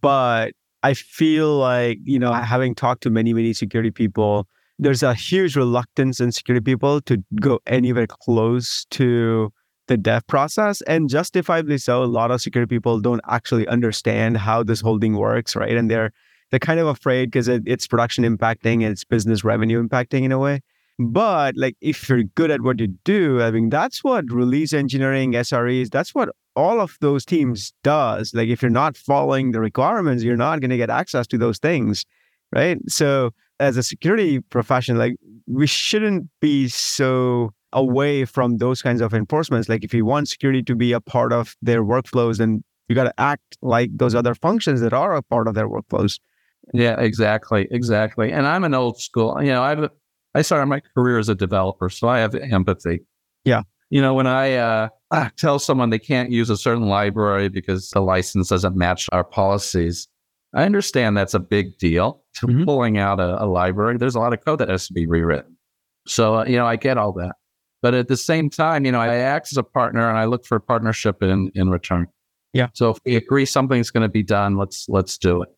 but 0.00 0.52
I 0.82 0.94
feel 0.94 1.56
like, 1.58 1.98
you 2.04 2.18
know, 2.18 2.32
having 2.32 2.74
talked 2.74 3.02
to 3.04 3.10
many, 3.10 3.32
many 3.32 3.52
security 3.52 3.90
people, 3.90 4.48
there's 4.78 5.02
a 5.02 5.14
huge 5.14 5.56
reluctance 5.56 6.20
in 6.20 6.32
security 6.32 6.62
people 6.64 7.00
to 7.02 7.22
go 7.40 7.60
anywhere 7.66 8.06
close 8.06 8.84
to 8.90 9.52
the 9.88 9.96
dev 9.96 10.26
process. 10.26 10.80
And 10.82 11.08
justifiably 11.08 11.78
so, 11.78 12.02
a 12.02 12.06
lot 12.06 12.30
of 12.30 12.40
security 12.40 12.68
people 12.74 13.00
don't 13.00 13.20
actually 13.28 13.66
understand 13.68 14.38
how 14.38 14.62
this 14.62 14.80
whole 14.80 14.98
thing 14.98 15.16
works, 15.16 15.54
right? 15.54 15.76
And 15.76 15.90
they're 15.90 16.12
they're 16.50 16.58
kind 16.58 16.80
of 16.80 16.86
afraid 16.86 17.30
because 17.30 17.48
it, 17.48 17.62
it's 17.66 17.86
production 17.86 18.24
impacting 18.24 18.82
it's 18.82 19.04
business 19.04 19.42
revenue 19.42 19.82
impacting 19.86 20.22
in 20.22 20.32
a 20.32 20.38
way. 20.38 20.60
But 20.98 21.56
like 21.56 21.76
if 21.80 22.08
you're 22.08 22.24
good 22.24 22.50
at 22.50 22.60
what 22.60 22.80
you 22.80 22.88
do, 23.04 23.40
I 23.40 23.50
mean 23.50 23.70
that's 23.70 24.04
what 24.04 24.24
release 24.30 24.72
engineering, 24.72 25.32
SREs, 25.32 25.90
that's 25.90 26.14
what 26.14 26.28
all 26.54 26.80
of 26.80 26.96
those 27.00 27.24
teams 27.24 27.72
does. 27.82 28.34
Like 28.34 28.48
if 28.48 28.62
you're 28.62 28.70
not 28.70 28.96
following 28.96 29.52
the 29.52 29.60
requirements, 29.60 30.22
you're 30.22 30.36
not 30.36 30.60
going 30.60 30.70
to 30.70 30.76
get 30.76 30.90
access 30.90 31.26
to 31.28 31.38
those 31.38 31.58
things, 31.58 32.04
right? 32.54 32.78
So 32.88 33.30
as 33.60 33.76
a 33.76 33.82
security 33.82 34.40
profession, 34.40 34.98
like 34.98 35.14
we 35.46 35.66
shouldn't 35.66 36.28
be 36.40 36.68
so 36.68 37.52
away 37.72 38.24
from 38.24 38.58
those 38.58 38.82
kinds 38.82 39.00
of 39.00 39.14
enforcements. 39.14 39.68
Like 39.68 39.84
if 39.84 39.94
you 39.94 40.04
want 40.04 40.28
security 40.28 40.62
to 40.64 40.74
be 40.74 40.92
a 40.92 41.00
part 41.00 41.32
of 41.32 41.56
their 41.62 41.82
workflows, 41.82 42.38
then 42.38 42.62
you 42.88 42.94
got 42.94 43.04
to 43.04 43.14
act 43.18 43.56
like 43.62 43.90
those 43.94 44.14
other 44.14 44.34
functions 44.34 44.80
that 44.80 44.92
are 44.92 45.14
a 45.14 45.22
part 45.22 45.48
of 45.48 45.54
their 45.54 45.68
workflows. 45.68 46.18
Yeah, 46.74 47.00
exactly, 47.00 47.66
exactly. 47.70 48.30
And 48.30 48.46
I'm 48.46 48.64
an 48.64 48.74
old 48.74 49.00
school. 49.00 49.42
You 49.42 49.52
know, 49.52 49.62
I've 49.62 49.88
I 50.34 50.42
started 50.42 50.66
my 50.66 50.80
career 50.94 51.18
as 51.18 51.28
a 51.28 51.34
developer, 51.34 51.90
so 51.90 52.08
I 52.08 52.20
have 52.20 52.34
empathy. 52.34 53.00
Yeah. 53.44 53.62
You 53.92 54.00
know, 54.00 54.14
when 54.14 54.26
I 54.26 54.54
uh, 54.54 54.88
tell 55.36 55.58
someone 55.58 55.90
they 55.90 55.98
can't 55.98 56.30
use 56.30 56.48
a 56.50 56.56
certain 56.56 56.86
library 56.86 57.48
because 57.48 57.90
the 57.90 58.00
license 58.00 58.48
doesn't 58.48 58.74
match 58.74 59.08
our 59.12 59.22
policies, 59.22 60.08
I 60.54 60.64
understand 60.64 61.16
that's 61.16 61.34
a 61.34 61.38
big 61.38 61.76
deal 61.78 62.22
to 62.36 62.46
mm-hmm. 62.46 62.64
pulling 62.64 62.98
out 62.98 63.20
a, 63.20 63.42
a, 63.42 63.46
library. 63.46 63.98
There's 63.98 64.14
a 64.14 64.18
lot 64.18 64.32
of 64.32 64.44
code 64.44 64.60
that 64.60 64.68
has 64.68 64.86
to 64.86 64.94
be 64.94 65.06
rewritten. 65.06 65.56
So, 66.06 66.36
uh, 66.36 66.44
you 66.44 66.56
know, 66.56 66.66
I 66.66 66.76
get 66.76 66.96
all 66.96 67.12
that. 67.12 67.34
But 67.82 67.94
at 67.94 68.08
the 68.08 68.16
same 68.16 68.48
time, 68.48 68.84
you 68.84 68.92
know, 68.92 69.00
I 69.00 69.16
act 69.16 69.48
as 69.52 69.58
a 69.58 69.62
partner 69.62 70.08
and 70.08 70.18
I 70.18 70.24
look 70.24 70.46
for 70.46 70.58
partnership 70.58 71.22
in, 71.22 71.50
in 71.54 71.68
return. 71.68 72.06
Yeah. 72.54 72.68
So 72.74 72.90
if 72.90 72.98
we 73.04 73.16
agree 73.16 73.44
something's 73.44 73.90
going 73.90 74.02
to 74.02 74.08
be 74.08 74.22
done, 74.22 74.56
let's 74.56 74.86
let's 74.88 75.18
do 75.18 75.42
it 75.42 75.48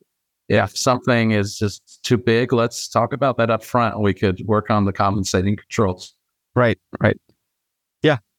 if 0.48 0.76
something 0.76 1.30
is 1.30 1.56
just 1.56 2.00
too 2.02 2.18
big, 2.18 2.52
let's 2.52 2.88
talk 2.88 3.12
about 3.12 3.36
that 3.38 3.50
up 3.50 3.64
front. 3.64 4.00
We 4.00 4.12
could 4.12 4.42
work 4.46 4.70
on 4.70 4.84
the 4.84 4.92
compensating 4.92 5.56
controls. 5.56 6.14
Right, 6.54 6.78
right. 7.00 7.16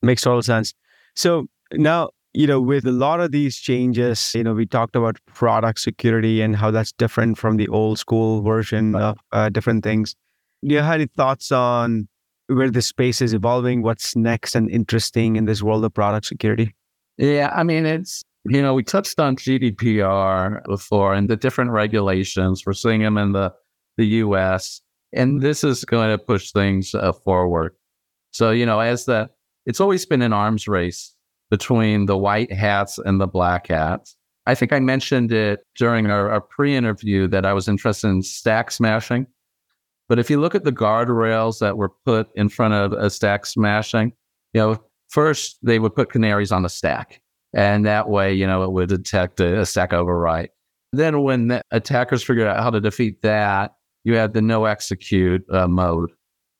Makes 0.05 0.21
total 0.21 0.41
sense. 0.43 0.73
So 1.15 1.47
now 1.73 2.09
you 2.35 2.47
know, 2.47 2.59
with 2.59 2.85
a 2.85 2.91
lot 2.91 3.21
of 3.21 3.31
these 3.31 3.57
changes, 3.57 4.33
you 4.35 4.43
know, 4.43 4.53
we 4.53 4.65
talked 4.65 4.95
about 4.97 5.17
product 5.25 5.79
security 5.79 6.41
and 6.41 6.53
how 6.53 6.69
that's 6.69 6.91
different 6.91 7.37
from 7.37 7.55
the 7.55 7.67
old 7.69 7.97
school 7.97 8.41
version 8.41 8.93
of 8.93 9.17
uh, 9.31 9.47
different 9.47 9.85
things. 9.85 10.15
Do 10.61 10.75
you 10.75 10.81
have 10.81 10.95
any 10.95 11.07
thoughts 11.15 11.53
on 11.53 12.09
where 12.47 12.69
the 12.69 12.81
space 12.81 13.21
is 13.21 13.33
evolving? 13.33 13.83
What's 13.83 14.17
next 14.17 14.53
and 14.53 14.69
interesting 14.69 15.37
in 15.37 15.45
this 15.45 15.63
world 15.63 15.85
of 15.85 15.93
product 15.93 16.25
security? 16.25 16.75
Yeah, 17.17 17.53
I 17.55 17.63
mean, 17.63 17.85
it's, 17.85 18.21
you 18.43 18.61
know, 18.61 18.73
we 18.73 18.83
touched 18.83 19.17
on 19.17 19.37
GDPR 19.37 20.61
before 20.65 21.13
and 21.13 21.29
the 21.29 21.37
different 21.37 21.71
regulations. 21.71 22.63
We're 22.65 22.73
seeing 22.73 23.01
them 23.01 23.17
in 23.17 23.31
the, 23.31 23.53
the 23.95 24.07
US, 24.07 24.81
and 25.13 25.41
this 25.41 25.63
is 25.63 25.85
going 25.85 26.09
to 26.09 26.17
push 26.17 26.51
things 26.51 26.93
uh, 26.93 27.13
forward. 27.13 27.75
So, 28.31 28.51
you 28.51 28.65
know, 28.65 28.81
as 28.81 29.05
the, 29.05 29.29
it's 29.65 29.79
always 29.79 30.05
been 30.05 30.21
an 30.21 30.33
arms 30.33 30.67
race 30.67 31.13
between 31.49 32.05
the 32.05 32.17
white 32.17 32.51
hats 32.51 32.97
and 32.97 33.19
the 33.19 33.27
black 33.27 33.67
hats. 33.67 34.15
I 34.47 34.55
think 34.55 34.71
I 34.71 34.79
mentioned 34.79 35.31
it 35.31 35.61
during 35.75 36.07
our, 36.07 36.29
our 36.29 36.41
pre 36.41 36.75
interview 36.75 37.27
that 37.27 37.45
I 37.45 37.53
was 37.53 37.67
interested 37.67 38.07
in 38.07 38.21
stack 38.21 38.71
smashing. 38.71 39.27
But 40.07 40.19
if 40.19 40.29
you 40.29 40.39
look 40.39 40.53
at 40.53 40.63
the 40.63 40.71
guardrails 40.71 41.59
that 41.59 41.77
were 41.77 41.89
put 42.05 42.29
in 42.35 42.49
front 42.49 42.75
of 42.75 42.93
a 42.93 43.09
stack 43.09 43.45
smashing, 43.45 44.13
you 44.53 44.61
know, 44.61 44.83
first 45.09 45.57
they 45.63 45.79
would 45.79 45.95
put 45.95 46.11
canaries 46.11 46.51
on 46.51 46.61
the 46.61 46.69
stack. 46.69 47.21
And 47.53 47.85
that 47.85 48.09
way, 48.09 48.33
you 48.33 48.45
know, 48.45 48.63
it 48.63 48.71
would 48.71 48.89
detect 48.89 49.39
a, 49.39 49.61
a 49.61 49.65
stack 49.65 49.91
overwrite. 49.91 50.49
Then 50.93 51.23
when 51.23 51.47
the 51.47 51.61
attackers 51.71 52.23
figured 52.23 52.47
out 52.47 52.61
how 52.61 52.69
to 52.69 52.81
defeat 52.81 53.21
that, 53.23 53.73
you 54.03 54.15
had 54.15 54.33
the 54.33 54.41
no 54.41 54.65
execute 54.65 55.43
uh, 55.51 55.67
mode 55.67 56.11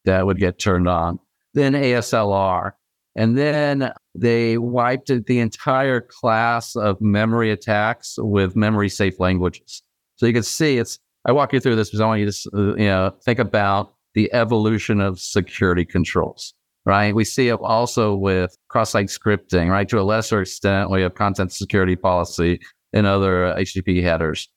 that 0.06 0.26
would 0.26 0.39
get 0.39 0.58
turned 0.58 0.88
on. 0.88 1.20
Then 1.54 1.74
ASLR. 1.74 2.72
And 3.15 3.38
then 3.38 3.91
they 4.13 4.58
wiped 4.58 5.10
the 5.25 5.39
entire 5.39 6.01
class 6.01 6.75
of 6.75 6.99
memory 6.99 7.49
attacks 7.49 8.15
with 8.17 8.56
memory 8.56 8.89
safe 8.89 9.19
languages. 9.19 9.82
So 10.17 10.25
you 10.25 10.34
can 10.34 10.43
see 10.43 10.78
it's, 10.78 10.99
I 11.25 11.32
walk 11.32 11.54
you 11.54 11.60
through 11.60 11.78
this 11.78 11.89
because 11.89 12.01
I 12.01 12.06
want 12.08 12.21
you 12.21 12.32
to, 12.32 12.49
uh, 12.54 12.75
you 12.75 12.86
know, 12.86 13.13
think 13.23 13.39
about 13.39 13.93
the 14.15 14.32
evolution 14.34 15.01
of 15.01 15.19
security 15.19 15.86
controls, 15.86 16.54
right? 16.86 17.15
We 17.15 17.23
see 17.23 17.49
it 17.49 17.60
also 17.62 18.15
with 18.15 18.56
cross-site 18.67 19.08
scripting, 19.08 19.69
right? 19.69 19.88
To 19.89 19.99
a 19.99 20.04
lesser 20.04 20.41
extent, 20.41 20.89
we 20.89 21.01
have 21.01 21.15
content 21.15 21.51
security 21.51 21.95
policy 21.95 22.60
and 22.93 23.06
other 23.06 23.54
HTTP 23.58 24.01
headers. 24.04 24.49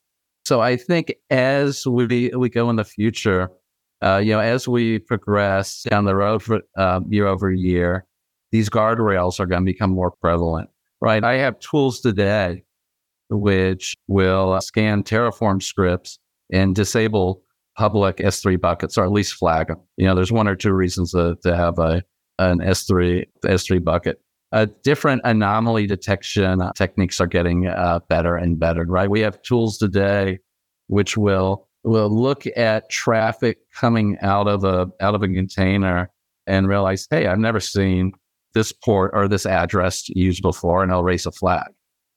So 0.45 0.61
I 0.61 0.77
think 0.77 1.15
as 1.31 1.87
we, 1.87 2.31
we 2.37 2.49
go 2.49 2.71
in 2.71 2.77
the 2.77 2.85
future, 2.85 3.51
uh, 4.03 4.19
you 4.19 4.33
know, 4.33 4.41
as 4.41 4.69
we 4.69 4.99
progress 4.99 5.83
down 5.83 6.05
the 6.05 6.15
road 6.15 6.43
for, 6.43 6.61
uh, 6.77 7.01
year 7.09 7.27
over 7.27 7.51
year, 7.51 8.05
these 8.53 8.71
guardrails 8.71 9.41
are 9.41 9.47
going 9.47 9.63
to 9.63 9.73
become 9.73 9.91
more 9.91 10.11
prevalent, 10.11 10.71
right? 11.01 11.23
I 11.23 11.35
have 11.35 11.59
tools 11.59 12.01
today 12.01 12.65
which 13.31 13.95
will 14.07 14.59
scan 14.61 15.03
Terraform 15.03 15.63
scripts 15.63 16.19
and 16.51 16.75
disable 16.75 17.43
public 17.77 18.17
S3 18.17 18.61
buckets, 18.61 18.97
or 18.99 19.05
at 19.05 19.13
least 19.13 19.35
flag 19.35 19.69
them. 19.69 19.81
You 19.97 20.07
know, 20.07 20.15
there's 20.15 20.33
one 20.33 20.49
or 20.49 20.57
two 20.57 20.73
reasons 20.73 21.13
to, 21.13 21.37
to 21.43 21.57
have 21.57 21.79
a 21.79 22.03
an 22.39 22.59
S3 22.59 23.25
S3 23.45 23.83
bucket. 23.83 24.21
Uh, 24.53 24.67
different 24.83 25.21
anomaly 25.25 25.87
detection 25.87 26.63
techniques 26.75 27.21
are 27.21 27.27
getting 27.27 27.67
uh, 27.67 27.99
better 28.09 28.37
and 28.37 28.59
better, 28.59 28.85
right? 28.85 29.11
We 29.11 29.21
have 29.21 29.43
tools 29.43 29.77
today 29.77 30.39
which 30.87 31.17
will 31.17 31.69
will 31.85 32.11
look 32.11 32.45
at 32.57 32.89
traffic 32.91 33.59
coming 33.75 34.17
out 34.23 34.49
of 34.49 34.65
a 34.65 34.89
out 35.01 35.15
of 35.15 35.23
a 35.23 35.29
container 35.29 36.11
and 36.47 36.67
realize, 36.67 37.07
hey, 37.11 37.27
I've 37.27 37.39
never 37.39 37.61
seen 37.61 38.13
this 38.55 38.73
port 38.73 39.11
or 39.15 39.29
this 39.29 39.47
address 39.47 40.09
used 40.09 40.43
before, 40.43 40.83
and 40.83 40.93
I'll 40.93 41.05
raise 41.05 41.27
a 41.27 41.33
flag. 41.33 41.69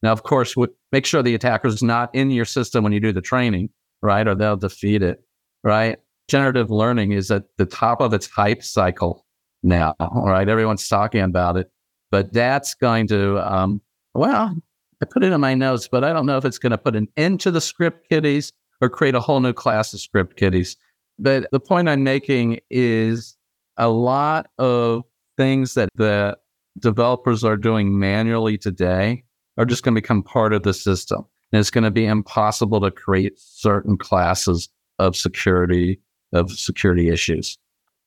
Now, 0.03 0.11
of 0.11 0.23
course, 0.23 0.55
make 0.91 1.05
sure 1.05 1.21
the 1.21 1.35
attacker 1.35 1.67
is 1.67 1.83
not 1.83 2.13
in 2.15 2.31
your 2.31 2.45
system 2.45 2.83
when 2.83 2.93
you 2.93 2.99
do 2.99 3.11
the 3.11 3.21
training, 3.21 3.69
right? 4.01 4.27
Or 4.27 4.33
they'll 4.33 4.57
defeat 4.57 5.03
it, 5.03 5.23
right? 5.63 5.99
Generative 6.27 6.71
learning 6.71 7.11
is 7.11 7.29
at 7.29 7.43
the 7.57 7.65
top 7.65 8.01
of 8.01 8.13
its 8.13 8.27
hype 8.27 8.63
cycle 8.63 9.25
now, 9.63 9.95
right? 9.99 10.49
Everyone's 10.49 10.87
talking 10.87 11.21
about 11.21 11.57
it, 11.57 11.69
but 12.09 12.33
that's 12.33 12.73
going 12.73 13.07
to, 13.07 13.39
um, 13.39 13.81
well, 14.13 14.55
I 15.01 15.05
put 15.05 15.23
it 15.23 15.31
in 15.31 15.41
my 15.41 15.53
notes, 15.53 15.87
but 15.87 16.03
I 16.03 16.13
don't 16.13 16.25
know 16.25 16.37
if 16.37 16.45
it's 16.45 16.57
going 16.57 16.71
to 16.71 16.77
put 16.77 16.95
an 16.95 17.07
end 17.17 17.39
to 17.41 17.51
the 17.51 17.61
script 17.61 18.07
kiddies 18.09 18.53
or 18.81 18.89
create 18.89 19.15
a 19.15 19.19
whole 19.19 19.39
new 19.39 19.53
class 19.53 19.93
of 19.93 19.99
script 19.99 20.37
kiddies. 20.37 20.77
But 21.19 21.47
the 21.51 21.59
point 21.59 21.89
I'm 21.89 22.03
making 22.03 22.59
is 22.69 23.37
a 23.77 23.89
lot 23.89 24.47
of 24.57 25.03
things 25.37 25.73
that 25.75 25.89
the 25.95 26.37
developers 26.79 27.43
are 27.43 27.57
doing 27.57 27.99
manually 27.99 28.57
today 28.57 29.23
are 29.57 29.65
just 29.65 29.83
going 29.83 29.95
to 29.95 30.01
become 30.01 30.23
part 30.23 30.53
of 30.53 30.63
the 30.63 30.73
system. 30.73 31.25
And 31.51 31.59
it's 31.59 31.69
going 31.69 31.83
to 31.83 31.91
be 31.91 32.05
impossible 32.05 32.79
to 32.81 32.91
create 32.91 33.33
certain 33.37 33.97
classes 33.97 34.69
of 34.99 35.15
security, 35.15 35.99
of 36.33 36.51
security 36.51 37.09
issues. 37.09 37.57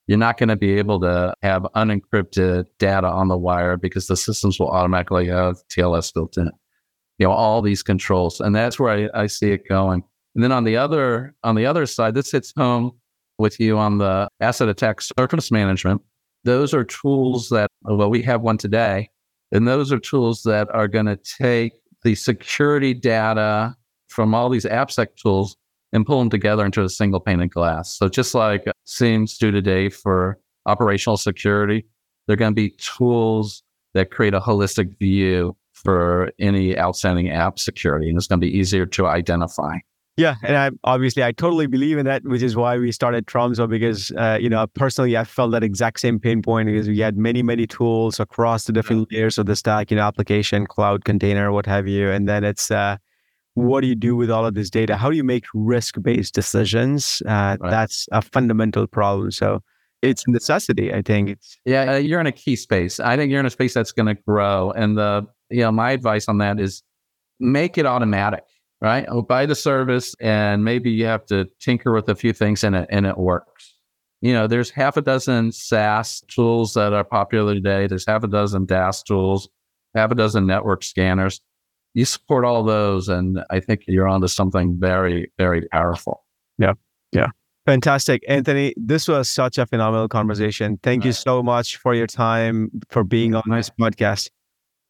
You're 0.07 0.17
not 0.17 0.37
going 0.37 0.49
to 0.49 0.55
be 0.55 0.77
able 0.77 0.99
to 1.01 1.33
have 1.41 1.63
unencrypted 1.75 2.65
data 2.79 3.07
on 3.07 3.27
the 3.27 3.37
wire 3.37 3.77
because 3.77 4.07
the 4.07 4.17
systems 4.17 4.59
will 4.59 4.69
automatically 4.69 5.27
have 5.27 5.57
TLS 5.69 6.13
built 6.13 6.37
in. 6.37 6.51
You 7.17 7.27
know, 7.27 7.31
all 7.31 7.61
these 7.61 7.81
controls. 7.81 8.39
And 8.39 8.55
that's 8.55 8.79
where 8.79 9.09
I, 9.15 9.23
I 9.23 9.27
see 9.27 9.51
it 9.51 9.67
going. 9.67 10.03
And 10.35 10.43
then 10.43 10.51
on 10.51 10.63
the 10.63 10.75
other 10.77 11.33
on 11.43 11.55
the 11.55 11.65
other 11.65 11.85
side, 11.85 12.13
this 12.13 12.31
hits 12.31 12.53
home 12.55 12.91
with 13.37 13.59
you 13.59 13.77
on 13.77 13.97
the 13.97 14.27
asset 14.41 14.69
attack 14.69 15.01
surface 15.01 15.51
management 15.51 16.01
those 16.45 16.73
are 16.73 16.83
tools 16.83 17.49
that, 17.49 17.69
well, 17.81 18.09
we 18.09 18.21
have 18.21 18.41
one 18.41 18.57
today, 18.57 19.09
and 19.51 19.67
those 19.67 19.91
are 19.91 19.99
tools 19.99 20.43
that 20.43 20.73
are 20.73 20.87
going 20.87 21.07
to 21.07 21.17
take 21.17 21.73
the 22.03 22.15
security 22.15 22.93
data 22.93 23.75
from 24.07 24.33
all 24.33 24.49
these 24.49 24.65
AppSec 24.65 25.15
tools 25.21 25.57
and 25.91 26.05
pull 26.05 26.19
them 26.19 26.29
together 26.29 26.65
into 26.65 26.83
a 26.83 26.89
single 26.89 27.19
pane 27.19 27.41
of 27.41 27.49
glass. 27.49 27.97
So 27.97 28.07
just 28.07 28.35
like 28.35 28.65
SIEMs 28.85 29.37
do 29.37 29.51
today 29.51 29.89
for 29.89 30.37
operational 30.65 31.17
security, 31.17 31.85
they're 32.27 32.35
going 32.35 32.51
to 32.51 32.55
be 32.55 32.75
tools 32.77 33.63
that 33.93 34.11
create 34.11 34.33
a 34.33 34.39
holistic 34.39 34.97
view 34.99 35.55
for 35.73 36.31
any 36.39 36.77
outstanding 36.77 37.29
app 37.29 37.59
security, 37.59 38.09
and 38.09 38.17
it's 38.17 38.27
going 38.27 38.39
to 38.39 38.45
be 38.45 38.57
easier 38.57 38.85
to 38.85 39.07
identify. 39.07 39.77
Yeah, 40.17 40.35
and 40.43 40.55
I 40.55 40.71
obviously 40.85 41.23
I 41.23 41.33
totally 41.33 41.67
believe 41.67 41.97
in 41.97 42.05
that, 42.05 42.23
which 42.23 42.41
is 42.41 42.55
why 42.55 42.77
we 42.77 42.91
started 42.93 43.25
Tromzo 43.25 43.67
because 43.67 44.11
uh, 44.11 44.37
you 44.39 44.49
know 44.49 44.65
personally 44.67 45.17
I 45.17 45.25
felt 45.25 45.51
that 45.51 45.63
exact 45.63 45.99
same 45.99 46.19
pain 46.19 46.41
point 46.41 46.67
because 46.67 46.87
we 46.87 46.99
had 46.99 47.17
many 47.17 47.43
many 47.43 47.67
tools 47.67 48.17
across 48.19 48.63
the 48.63 48.71
different 48.71 49.11
layers 49.11 49.37
of 49.37 49.45
the 49.45 49.57
stack, 49.57 49.91
you 49.91 49.97
know, 49.97 50.03
application, 50.03 50.67
cloud, 50.67 51.03
container, 51.03 51.51
what 51.51 51.65
have 51.65 51.85
you, 51.87 52.09
and 52.09 52.29
then 52.29 52.45
it's 52.45 52.71
uh, 52.71 52.95
what 53.55 53.81
do 53.81 53.87
you 53.87 53.95
do 53.95 54.15
with 54.15 54.31
all 54.31 54.45
of 54.45 54.53
this 54.53 54.69
data? 54.69 54.95
How 54.95 55.09
do 55.09 55.17
you 55.17 55.23
make 55.23 55.45
risk 55.53 56.01
based 56.01 56.33
decisions? 56.33 57.21
Uh, 57.25 57.57
right. 57.59 57.69
That's 57.69 58.07
a 58.13 58.21
fundamental 58.21 58.87
problem. 58.87 59.31
So 59.31 59.61
it's 60.01 60.23
a 60.27 60.31
necessity. 60.31 60.93
I 60.93 61.01
think 61.01 61.29
it's 61.29 61.57
yeah. 61.65 61.93
Uh, 61.93 61.97
you're 61.97 62.21
in 62.21 62.27
a 62.27 62.31
key 62.31 62.55
space. 62.55 63.01
I 63.01 63.17
think 63.17 63.31
you're 63.31 63.41
in 63.41 63.45
a 63.45 63.49
space 63.49 63.73
that's 63.73 63.91
going 63.91 64.15
to 64.15 64.21
grow, 64.25 64.71
and 64.71 64.97
the 64.97 65.27
you 65.49 65.59
know 65.59 65.73
my 65.73 65.91
advice 65.91 66.29
on 66.29 66.37
that 66.37 66.57
is 66.57 66.83
make 67.41 67.77
it 67.77 67.85
automatic 67.85 68.45
right? 68.81 69.05
I'll 69.07 69.21
buy 69.21 69.45
the 69.45 69.55
service 69.55 70.15
and 70.19 70.63
maybe 70.63 70.91
you 70.91 71.05
have 71.05 71.25
to 71.27 71.47
tinker 71.59 71.93
with 71.93 72.09
a 72.09 72.15
few 72.15 72.33
things 72.33 72.63
and 72.63 72.75
it, 72.75 72.87
and 72.89 73.05
it 73.05 73.17
works. 73.17 73.73
You 74.21 74.33
know, 74.33 74.47
there's 74.47 74.69
half 74.69 74.97
a 74.97 75.01
dozen 75.01 75.51
SAST 75.51 76.27
tools 76.27 76.73
that 76.73 76.93
are 76.93 77.03
popular 77.03 77.53
today. 77.53 77.87
There's 77.87 78.05
half 78.07 78.23
a 78.23 78.27
dozen 78.27 78.65
DAST 78.65 79.05
tools, 79.05 79.49
half 79.93 80.11
a 80.11 80.15
dozen 80.15 80.47
network 80.47 80.83
scanners. 80.83 81.41
You 81.93 82.05
support 82.05 82.43
all 82.43 82.63
those, 82.63 83.07
and 83.07 83.39
I 83.49 83.59
think 83.59 83.83
you're 83.87 84.07
onto 84.07 84.27
something 84.27 84.77
very, 84.79 85.31
very 85.37 85.67
powerful. 85.71 86.25
Yeah. 86.57 86.73
Yeah. 87.11 87.27
Fantastic. 87.65 88.23
Anthony, 88.27 88.73
this 88.77 89.07
was 89.07 89.29
such 89.29 89.57
a 89.57 89.65
phenomenal 89.65 90.07
conversation. 90.07 90.77
Thank 90.83 91.05
you 91.05 91.11
so 91.13 91.41
much 91.41 91.77
for 91.77 91.95
your 91.95 92.05
time, 92.05 92.69
for 92.89 93.03
being 93.03 93.33
on 93.33 93.43
this 93.47 93.69
podcast. 93.69 94.29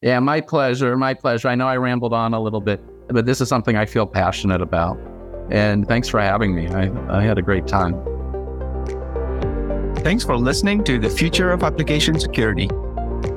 Yeah, 0.06 0.20
my 0.20 0.40
pleasure. 0.40 0.96
My 0.96 1.14
pleasure. 1.14 1.48
I 1.48 1.54
know 1.54 1.66
I 1.66 1.76
rambled 1.76 2.12
on 2.12 2.32
a 2.32 2.40
little 2.40 2.60
bit 2.60 2.80
but 3.08 3.26
this 3.26 3.40
is 3.40 3.48
something 3.48 3.76
I 3.76 3.86
feel 3.86 4.06
passionate 4.06 4.60
about. 4.60 4.98
And 5.50 5.86
thanks 5.86 6.08
for 6.08 6.20
having 6.20 6.54
me. 6.54 6.68
I, 6.68 6.90
I 7.18 7.22
had 7.22 7.38
a 7.38 7.42
great 7.42 7.66
time. 7.66 7.94
Thanks 9.98 10.24
for 10.24 10.36
listening 10.36 10.84
to 10.84 10.98
the 10.98 11.10
Future 11.10 11.52
of 11.52 11.62
Application 11.62 12.18
Security. 12.18 12.68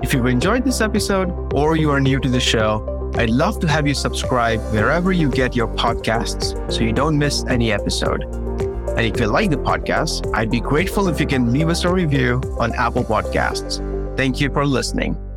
If 0.02 0.14
you've 0.14 0.26
enjoyed 0.26 0.64
this 0.64 0.82
episode 0.82 1.54
or 1.54 1.76
you 1.76 1.92
are 1.92 2.00
new 2.00 2.20
to 2.20 2.30
the 2.30 2.40
show, 2.40 3.12
I'd 3.16 3.30
love 3.30 3.60
to 3.62 3.68
have 3.68 3.88
you 3.88 3.94
subscribe 3.94 4.60
wherever 4.72 5.12
you 5.12 5.30
get 5.30 5.56
your 5.56 5.68
podcasts 5.68 6.72
so 6.72 6.82
you 6.82 6.94
don't 6.94 7.18
miss 7.18 7.44
any 7.46 7.72
episode. 7.72 8.24
And 8.24 9.02
if 9.02 9.20
you 9.20 9.28
like 9.28 9.50
the 9.50 9.58
podcast, 9.58 10.32
I'd 10.36 10.52
be 10.52 10.60
grateful 10.60 11.08
if 11.08 11.20
you 11.20 11.26
can 11.26 11.52
leave 11.52 11.70
us 11.70 11.84
a 11.86 11.92
review 11.92 12.42
on 12.60 12.74
Apple 12.74 13.04
Podcasts. 13.04 13.86
Thank 14.16 14.40
you 14.40 14.52
for 14.52 14.66
listening. 14.66 15.29